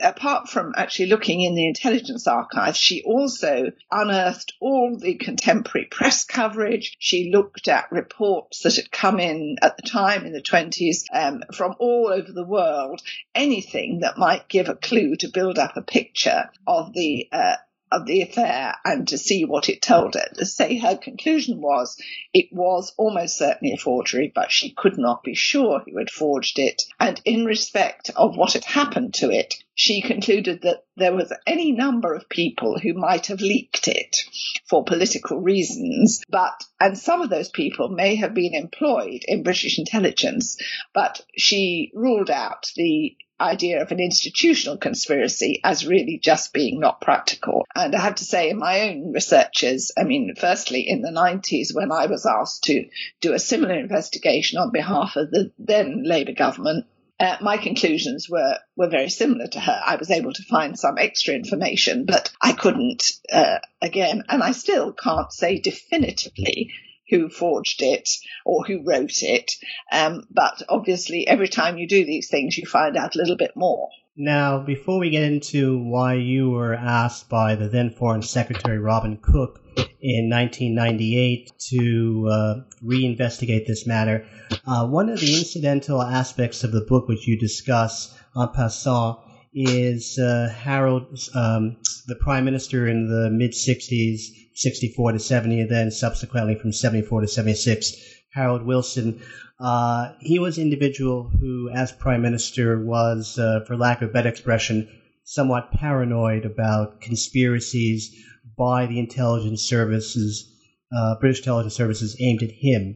[0.02, 6.26] apart from actually looking in the intelligence archives, she also unearthed all the contemporary press
[6.26, 6.96] coverage.
[7.00, 11.44] She looked at reports that had come in at the time in the 20s um,
[11.54, 13.02] from all over the world,
[13.36, 17.56] anything that might give a clue to build up a picture of the uh,
[17.92, 20.46] of the affair and to see what it told her.
[20.46, 21.98] Say her conclusion was
[22.34, 26.60] it was almost certainly a forgery, but she could not be sure who had forged
[26.60, 26.84] it.
[27.00, 31.72] And in respect of what had happened to it, she concluded that there was any
[31.72, 34.26] number of people who might have leaked it
[34.68, 39.80] for political reasons, but, and some of those people may have been employed in British
[39.80, 40.58] intelligence,
[40.94, 47.00] but she ruled out the idea of an institutional conspiracy as really just being not
[47.00, 47.66] practical.
[47.74, 51.74] And I have to say, in my own researches, I mean, firstly, in the 90s,
[51.74, 52.86] when I was asked to
[53.22, 56.86] do a similar investigation on behalf of the then Labour government,
[57.20, 59.82] uh, my conclusions were, were very similar to her.
[59.86, 64.54] I was able to find some extra information, but I couldn't, uh, again, and I
[64.54, 66.72] still can't say definitively
[67.10, 68.10] who forged it
[68.46, 69.52] or who wrote it.
[69.92, 73.52] Um, but obviously, every time you do these things, you find out a little bit
[73.56, 73.90] more.
[74.16, 79.18] Now, before we get into why you were asked by the then Foreign Secretary Robin
[79.18, 79.62] Cook
[80.02, 84.26] in 1998 to uh, reinvestigate this matter,
[84.66, 89.18] uh, one of the incidental aspects of the book which you discuss en passant
[89.54, 91.78] is uh, Harold, um,
[92.08, 94.22] the prime minister in the mid 60s,
[94.54, 97.96] 64 to 70, and then subsequently from 74 to 76,
[98.32, 99.22] Harold Wilson.
[99.60, 104.14] Uh, he was an individual who, as prime minister, was, uh, for lack of a
[104.14, 104.88] better expression,
[105.24, 108.16] somewhat paranoid about conspiracies
[108.60, 110.54] by the intelligence services,
[110.96, 112.96] uh, British intelligence services aimed at him.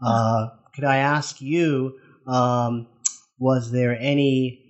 [0.00, 1.98] Uh, could I ask you,
[2.28, 2.86] um,
[3.38, 4.64] was there any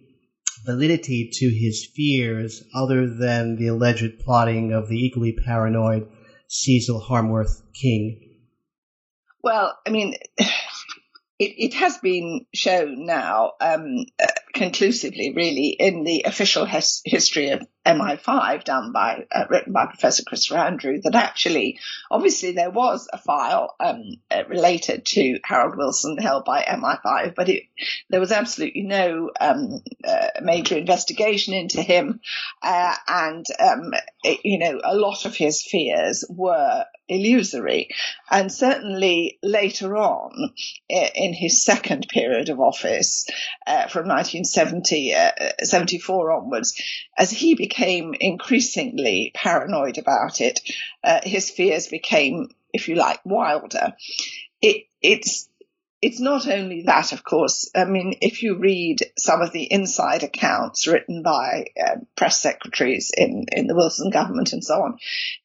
[0.64, 6.08] validity to his fears other than the alleged plotting of the equally paranoid
[6.48, 8.38] Cecil Harmsworth King?
[9.42, 10.46] Well, I mean, it,
[11.38, 17.66] it has been shown now um, uh, conclusively, really, in the official his, history of
[17.86, 21.78] MI5 done by uh, written by Professor Christopher Andrew that actually,
[22.10, 27.48] obviously, there was a file um, uh, related to Harold Wilson held by MI5, but
[27.48, 27.64] it,
[28.10, 32.20] there was absolutely no um, uh, major investigation into him,
[32.62, 37.88] uh, and um, it, you know a lot of his fears were illusory,
[38.30, 40.52] and certainly later on
[40.88, 43.26] in his second period of office,
[43.66, 45.14] uh, from 1970
[45.62, 46.80] 74 onwards,
[47.16, 50.60] as he became became increasingly paranoid about it.
[51.04, 53.94] Uh, his fears became, if you like, wilder.
[54.60, 55.48] It, it's
[56.02, 57.70] it's not only that, of course.
[57.74, 63.10] I mean, if you read some of the inside accounts written by uh, press secretaries
[63.14, 64.98] in, in the Wilson government and so on,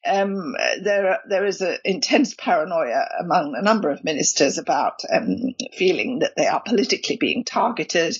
[0.06, 6.20] um, there there is an intense paranoia among a number of ministers about um, feeling
[6.20, 8.16] that they are politically being targeted,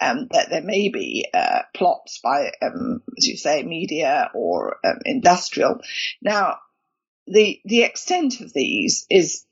[0.00, 4.98] um, that there may be uh, plots by, um, as you say, media or um,
[5.04, 5.80] industrial.
[6.20, 6.56] Now,
[7.28, 9.44] the the extent of these is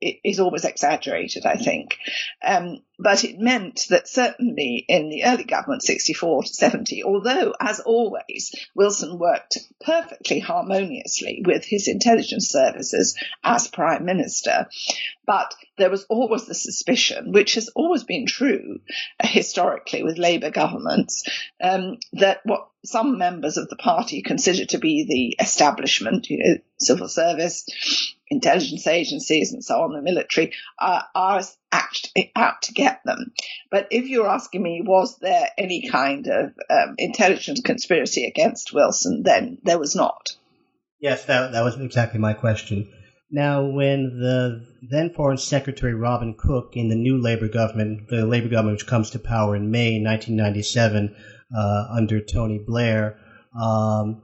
[0.00, 1.98] is always exaggerated, I think.
[2.44, 7.78] Um, but it meant that certainly in the early government, 64 to 70, although, as
[7.80, 14.68] always, Wilson worked perfectly harmoniously with his intelligence services as prime minister,
[15.26, 18.80] but there was always the suspicion, which has always been true
[19.22, 21.24] historically with Labour governments,
[21.62, 26.58] um, that what some members of the party consider to be the establishment, you know,
[26.80, 27.64] civil service,
[28.28, 31.42] intelligence agencies and so on, the military, uh, are
[31.72, 33.32] actually out to get them.
[33.70, 39.22] But if you're asking me, was there any kind of um, intelligence conspiracy against Wilson,
[39.22, 40.34] then there was not.
[41.00, 42.92] Yes, that, that was exactly my question.
[43.30, 48.48] Now, when the then Foreign Secretary Robin Cook in the new Labour government, the Labour
[48.48, 51.14] government which comes to power in May 1997
[51.54, 53.18] uh, under Tony Blair,
[53.60, 54.22] um,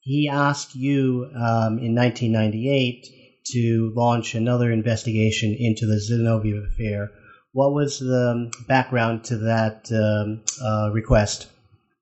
[0.00, 3.06] he asked you um, in 1998
[3.52, 7.12] to launch another investigation into the Zinoviev affair.
[7.52, 11.46] What was the background to that um, uh, request?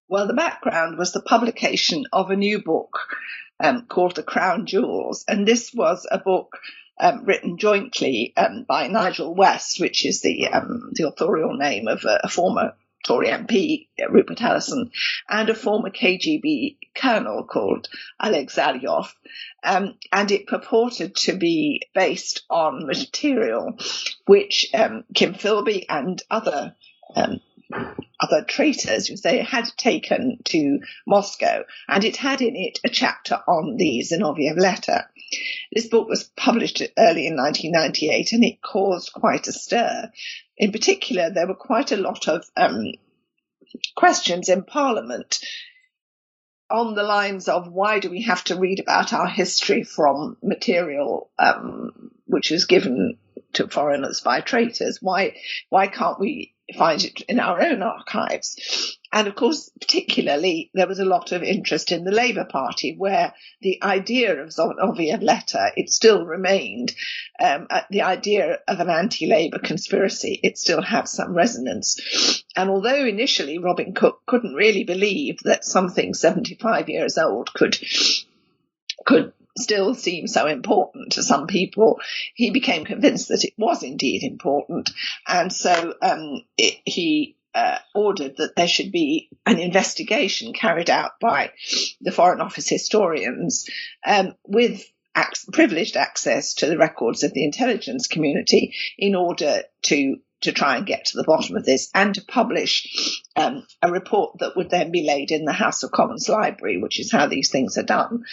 [0.09, 2.99] Well, the background was the publication of a new book
[3.61, 6.59] um, called The Crown Jewels, and this was a book
[7.01, 12.05] um, written jointly um, by Nigel West, which is the um, the authorial name of
[12.05, 14.91] a, a former Tory MP Rupert Allason
[15.29, 17.89] and a former KGB colonel called
[18.23, 19.13] Oleg Tsarev.
[19.65, 23.79] Um, and it purported to be based on material
[24.27, 26.75] which um, Kim Philby and other
[27.15, 27.41] um,
[28.21, 33.77] other traitors, they had taken to Moscow, and it had in it a chapter on
[33.77, 35.07] the Zinoviev letter.
[35.73, 40.13] This book was published early in 1998, and it caused quite a stir.
[40.63, 42.93] In particular, there were quite a lot of um,
[43.97, 45.41] questions in Parliament
[46.71, 51.33] on the lines of why do we have to read about our history from material
[51.37, 53.19] um, which is given
[53.55, 54.99] to foreigners by traitors?
[55.03, 55.35] Why
[55.69, 58.99] why can't we find it in our own archives?
[59.13, 63.35] And of course, particularly, there was a lot of interest in the Labour Party, where
[63.61, 66.95] the idea of Zinoviev letter, it still remained,
[67.39, 72.45] um, the idea of an anti-Labour conspiracy, it still had some resonance.
[72.57, 77.77] And although initially Robin Cook couldn't really believe that something 75 years old could,
[79.05, 82.01] could still seem so important to some people,
[82.35, 84.91] he became convinced that it was indeed important.
[85.27, 91.13] And so um, it, he uh, ordered that there should be an investigation carried out
[91.21, 91.53] by
[92.01, 93.69] the Foreign Office historians
[94.07, 94.85] um, with
[95.17, 100.77] ac- privileged access to the records of the intelligence community in order to to try
[100.77, 104.71] and get to the bottom of this and to publish um, a report that would
[104.71, 107.83] then be laid in the House of Commons library, which is how these things are
[107.83, 108.25] done.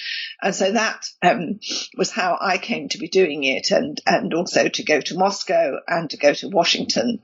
[0.42, 1.60] And so that um,
[1.98, 5.78] was how I came to be doing it, and and also to go to Moscow
[5.88, 7.22] and to go to Washington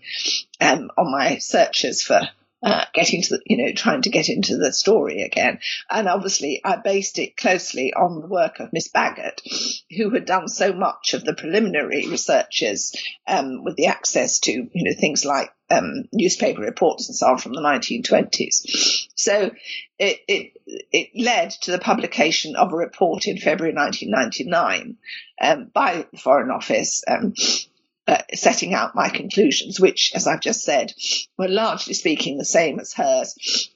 [0.61, 2.21] um, on my searches for
[2.65, 5.59] uh, getting to the, you know, trying to get into the story again.
[5.89, 9.39] And obviously, I based it closely on the work of Miss Bagot,
[9.95, 12.95] who had done so much of the preliminary researches
[13.27, 17.37] um, with the access to, you know, things like um, newspaper reports and so on
[17.37, 19.07] from the 1920s.
[19.13, 19.51] So
[19.99, 20.53] it, it,
[20.91, 24.97] it led to the publication of a report in February 1999
[25.39, 27.03] um, by the Foreign Office.
[27.07, 27.35] Um,
[28.07, 30.93] uh, setting out my conclusions, which, as I've just said,
[31.37, 33.69] were largely speaking the same as hers.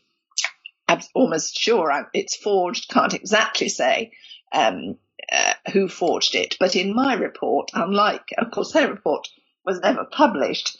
[0.88, 4.12] I'm almost sure it's forged, can't exactly say
[4.52, 4.98] um,
[5.32, 9.28] uh, who forged it, but in my report, unlike, of course, her report
[9.66, 10.78] was never published,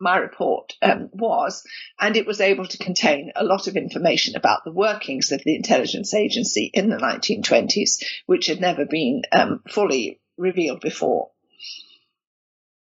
[0.00, 1.64] my report um, was,
[2.00, 5.56] and it was able to contain a lot of information about the workings of the
[5.56, 11.30] intelligence agency in the 1920s, which had never been um, fully revealed before.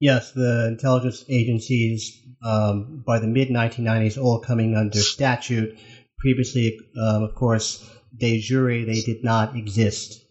[0.03, 5.79] Yes, the intelligence agencies um, by the mid 1990s all coming under statute.
[6.19, 10.22] Previously, um, of course, de jure they did not exist.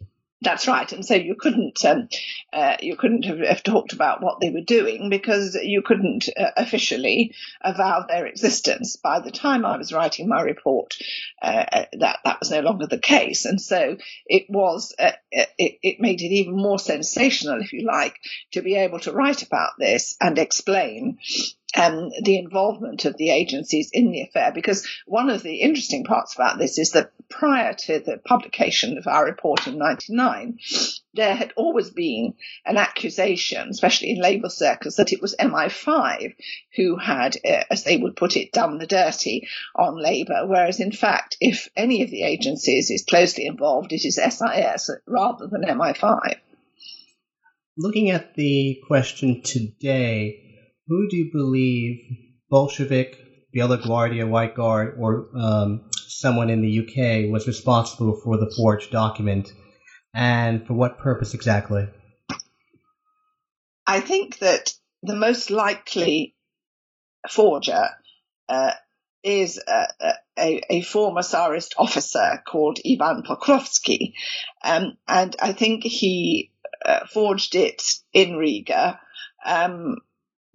[0.44, 2.10] That's right, and so you couldn't um,
[2.52, 6.50] uh, you couldn't have, have, talked about what they were doing because you couldn't uh,
[6.58, 8.96] officially avow their existence.
[8.96, 10.96] By the time I was writing my report,
[11.44, 15.46] uh, uh that that was no longer the case, and so it was uh, uh,
[15.60, 18.16] it, it made it even more sensational, if you like,
[18.54, 21.20] to be able to write about this and explain
[21.76, 24.52] um, the involvement of the agencies in the affair.
[24.52, 29.08] Because one of the interesting parts about this is that prior to the publication of
[29.08, 30.60] our report in 99,
[31.14, 36.36] there had always been an accusation, especially in Labour circles, that it was MI5
[36.76, 40.46] who had, uh, as they would put it, done the dirty on Labour.
[40.46, 45.48] Whereas, in fact, if any of the agencies is closely involved, it is SIS rather
[45.48, 46.36] than MI5.
[47.78, 50.44] Looking at the question today,
[50.88, 52.02] who do you believe,
[52.50, 53.18] Bolshevik,
[53.54, 55.90] Bela Guardia, White Guard, or um,
[56.22, 59.52] someone in the UK was responsible for the forged document,
[60.14, 61.88] and for what purpose exactly?
[63.88, 66.36] I think that the most likely
[67.30, 67.90] forger
[68.48, 68.74] uh,
[69.24, 69.88] is a,
[70.38, 74.14] a, a, former Tsarist officer called Ivan Pokrovsky,
[74.64, 76.52] um, and I think he
[76.86, 77.82] uh, forged it
[78.14, 79.00] in Riga.
[79.46, 79.98] Um,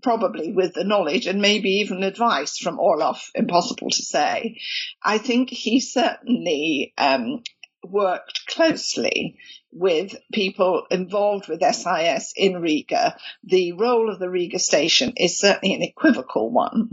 [0.07, 4.57] probably with the knowledge and maybe even advice from Orlov, impossible to say.
[5.03, 7.43] I think he certainly um,
[7.83, 9.37] worked closely
[9.73, 13.17] with people involved with SIS in Riga.
[13.43, 16.91] The role of the Riga station is certainly an equivocal one.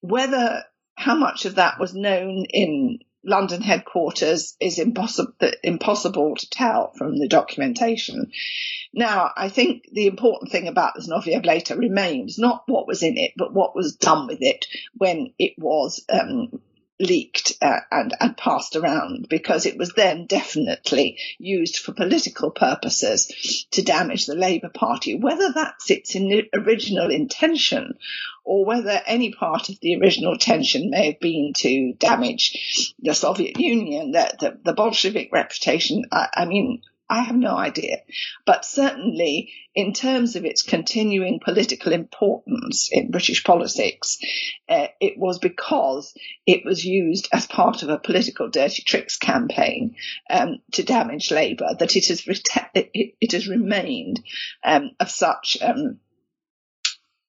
[0.00, 0.62] Whether
[0.94, 7.18] how much of that was known in London headquarters is impossible impossible to tell from
[7.18, 8.30] the documentation.
[8.92, 13.18] Now, I think the important thing about this Zinoviev letter remains not what was in
[13.18, 14.66] it, but what was done with it
[14.96, 16.60] when it was um,
[16.98, 23.66] leaked uh, and, and passed around because it was then definitely used for political purposes
[23.70, 25.14] to damage the Labour Party.
[25.14, 27.98] Whether that's its in original intention
[28.44, 33.58] or whether any part of the original intention may have been to damage the Soviet
[33.58, 37.98] Union, the, the, the Bolshevik reputation, I, I mean, I have no idea.
[38.44, 44.18] But certainly, in terms of its continuing political importance in British politics,
[44.68, 46.14] uh, it was because
[46.46, 49.94] it was used as part of a political dirty tricks campaign
[50.28, 54.20] um, to damage Labour that it has, reta- it, it, has remained
[54.64, 55.58] um, of such.
[55.62, 56.00] Um,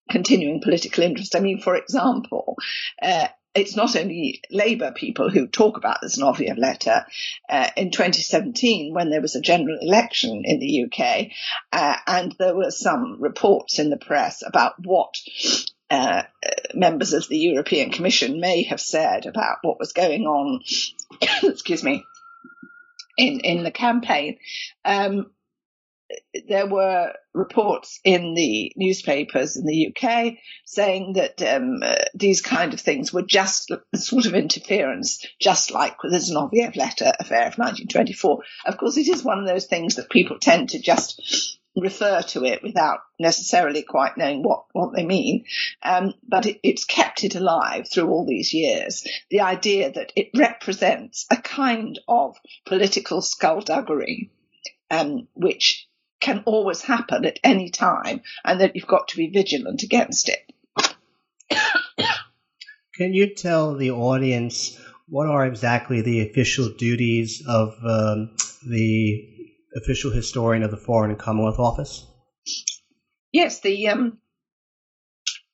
[0.09, 1.35] continuing political interest.
[1.35, 2.55] I mean, for example,
[3.01, 3.27] uh,
[3.57, 7.05] it's not only Labour people who talk about the Zinoviev letter.
[7.49, 11.31] Uh, in 2017, when there was a general election in the UK,
[11.71, 15.15] uh, and there were some reports in the press about what
[15.89, 16.23] uh,
[16.73, 20.61] members of the European Commission may have said about what was going on,
[21.43, 22.03] excuse me,
[23.17, 24.37] in, in the campaign.
[24.85, 25.31] Um,
[26.47, 30.35] there were reports in the newspapers in the UK
[30.65, 35.97] saying that um, uh, these kind of things were just sort of interference, just like
[36.01, 38.39] the Zinoviev letter affair of 1924.
[38.65, 42.43] Of course, it is one of those things that people tend to just refer to
[42.43, 45.45] it without necessarily quite knowing what, what they mean.
[45.83, 49.05] Um, but it, it's kept it alive through all these years.
[49.29, 52.35] The idea that it represents a kind of
[52.65, 54.31] political skullduggery,
[54.89, 55.86] um, which
[56.19, 60.51] can always happen at any time and that you've got to be vigilant against it.
[62.95, 68.35] Can you tell the audience what are exactly the official duties of um,
[68.67, 69.23] the
[69.75, 72.05] official historian of the Foreign and Commonwealth Office?
[73.31, 74.17] Yes, the um,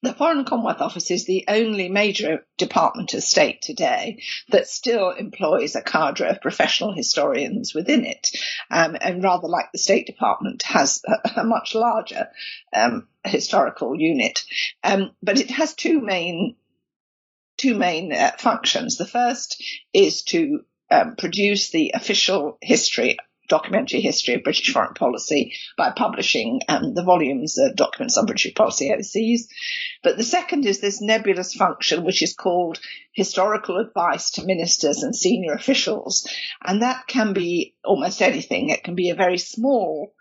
[0.03, 5.75] the Foreign Commonwealth Office is the only major department of state today that still employs
[5.75, 8.31] a cadre of professional historians within it,
[8.69, 12.27] um, and rather like the State Department, has a, a much larger
[12.75, 14.43] um, historical unit.
[14.83, 16.57] Um, but it has two main
[17.55, 18.97] two main uh, functions.
[18.97, 23.17] The first is to um, produce the official history
[23.47, 28.53] documentary history of British foreign policy by publishing um, the volumes of documents on British
[28.55, 29.49] policy overseas.
[30.01, 32.79] But the second is this nebulous function, which is called
[33.11, 36.27] historical advice to ministers and senior officials.
[36.63, 38.69] And that can be almost anything.
[38.69, 40.13] It can be a very small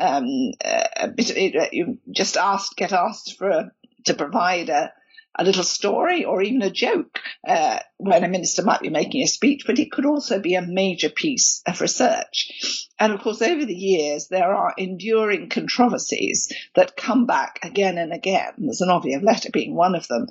[0.00, 3.72] um, uh, bit, you just asked, get asked for a,
[4.04, 4.92] to provide a,
[5.36, 9.26] a little story or even a joke uh, when a minister might be making a
[9.26, 12.88] speech, but it could also be a major piece of research.
[12.98, 18.12] And of course, over the years, there are enduring controversies that come back again and
[18.12, 18.52] again.
[18.58, 20.26] There's an Zinoviev letter being one of them,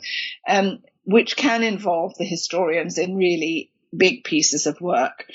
[0.47, 5.25] um, which can involve the historians in really big pieces of work.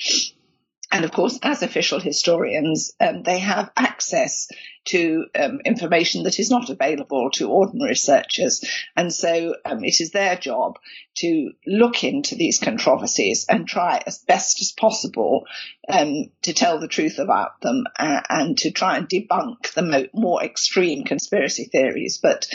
[0.90, 4.48] And of course, as official historians, um, they have access
[4.84, 8.64] to um, information that is not available to ordinary researchers.
[8.96, 10.78] And so um, it is their job
[11.16, 15.44] to look into these controversies and try as best as possible
[15.88, 20.08] um, to tell the truth about them uh, and to try and debunk the mo-
[20.12, 22.18] more extreme conspiracy theories.
[22.22, 22.46] But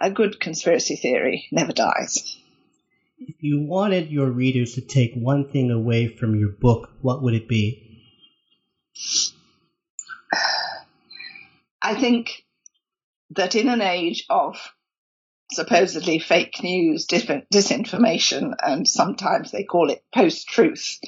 [0.00, 2.38] a good conspiracy theory never dies.
[3.18, 7.34] If you wanted your readers to take one thing away from your book, what would
[7.34, 8.02] it be?
[11.86, 12.44] I think
[13.30, 14.56] that in an age of
[15.52, 20.98] supposedly fake news, disinformation, and sometimes they call it post-truth,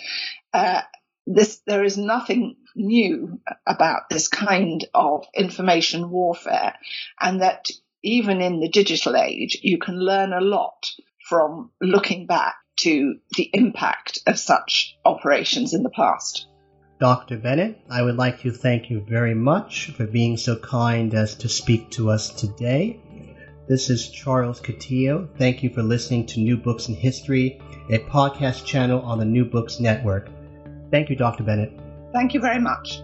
[0.54, 0.82] uh,
[1.26, 6.74] this there is nothing new about this kind of information warfare,
[7.20, 7.66] and that
[8.04, 10.86] even in the digital age, you can learn a lot
[11.28, 16.46] from looking back to the impact of such operations in the past.
[16.98, 17.36] Dr.
[17.36, 21.48] Bennett, I would like to thank you very much for being so kind as to
[21.48, 22.98] speak to us today.
[23.68, 25.28] This is Charles Coutinho.
[25.38, 29.44] Thank you for listening to New Books in History, a podcast channel on the New
[29.44, 30.28] Books Network.
[30.90, 31.44] Thank you, Dr.
[31.44, 31.72] Bennett.
[32.12, 33.02] Thank you very much.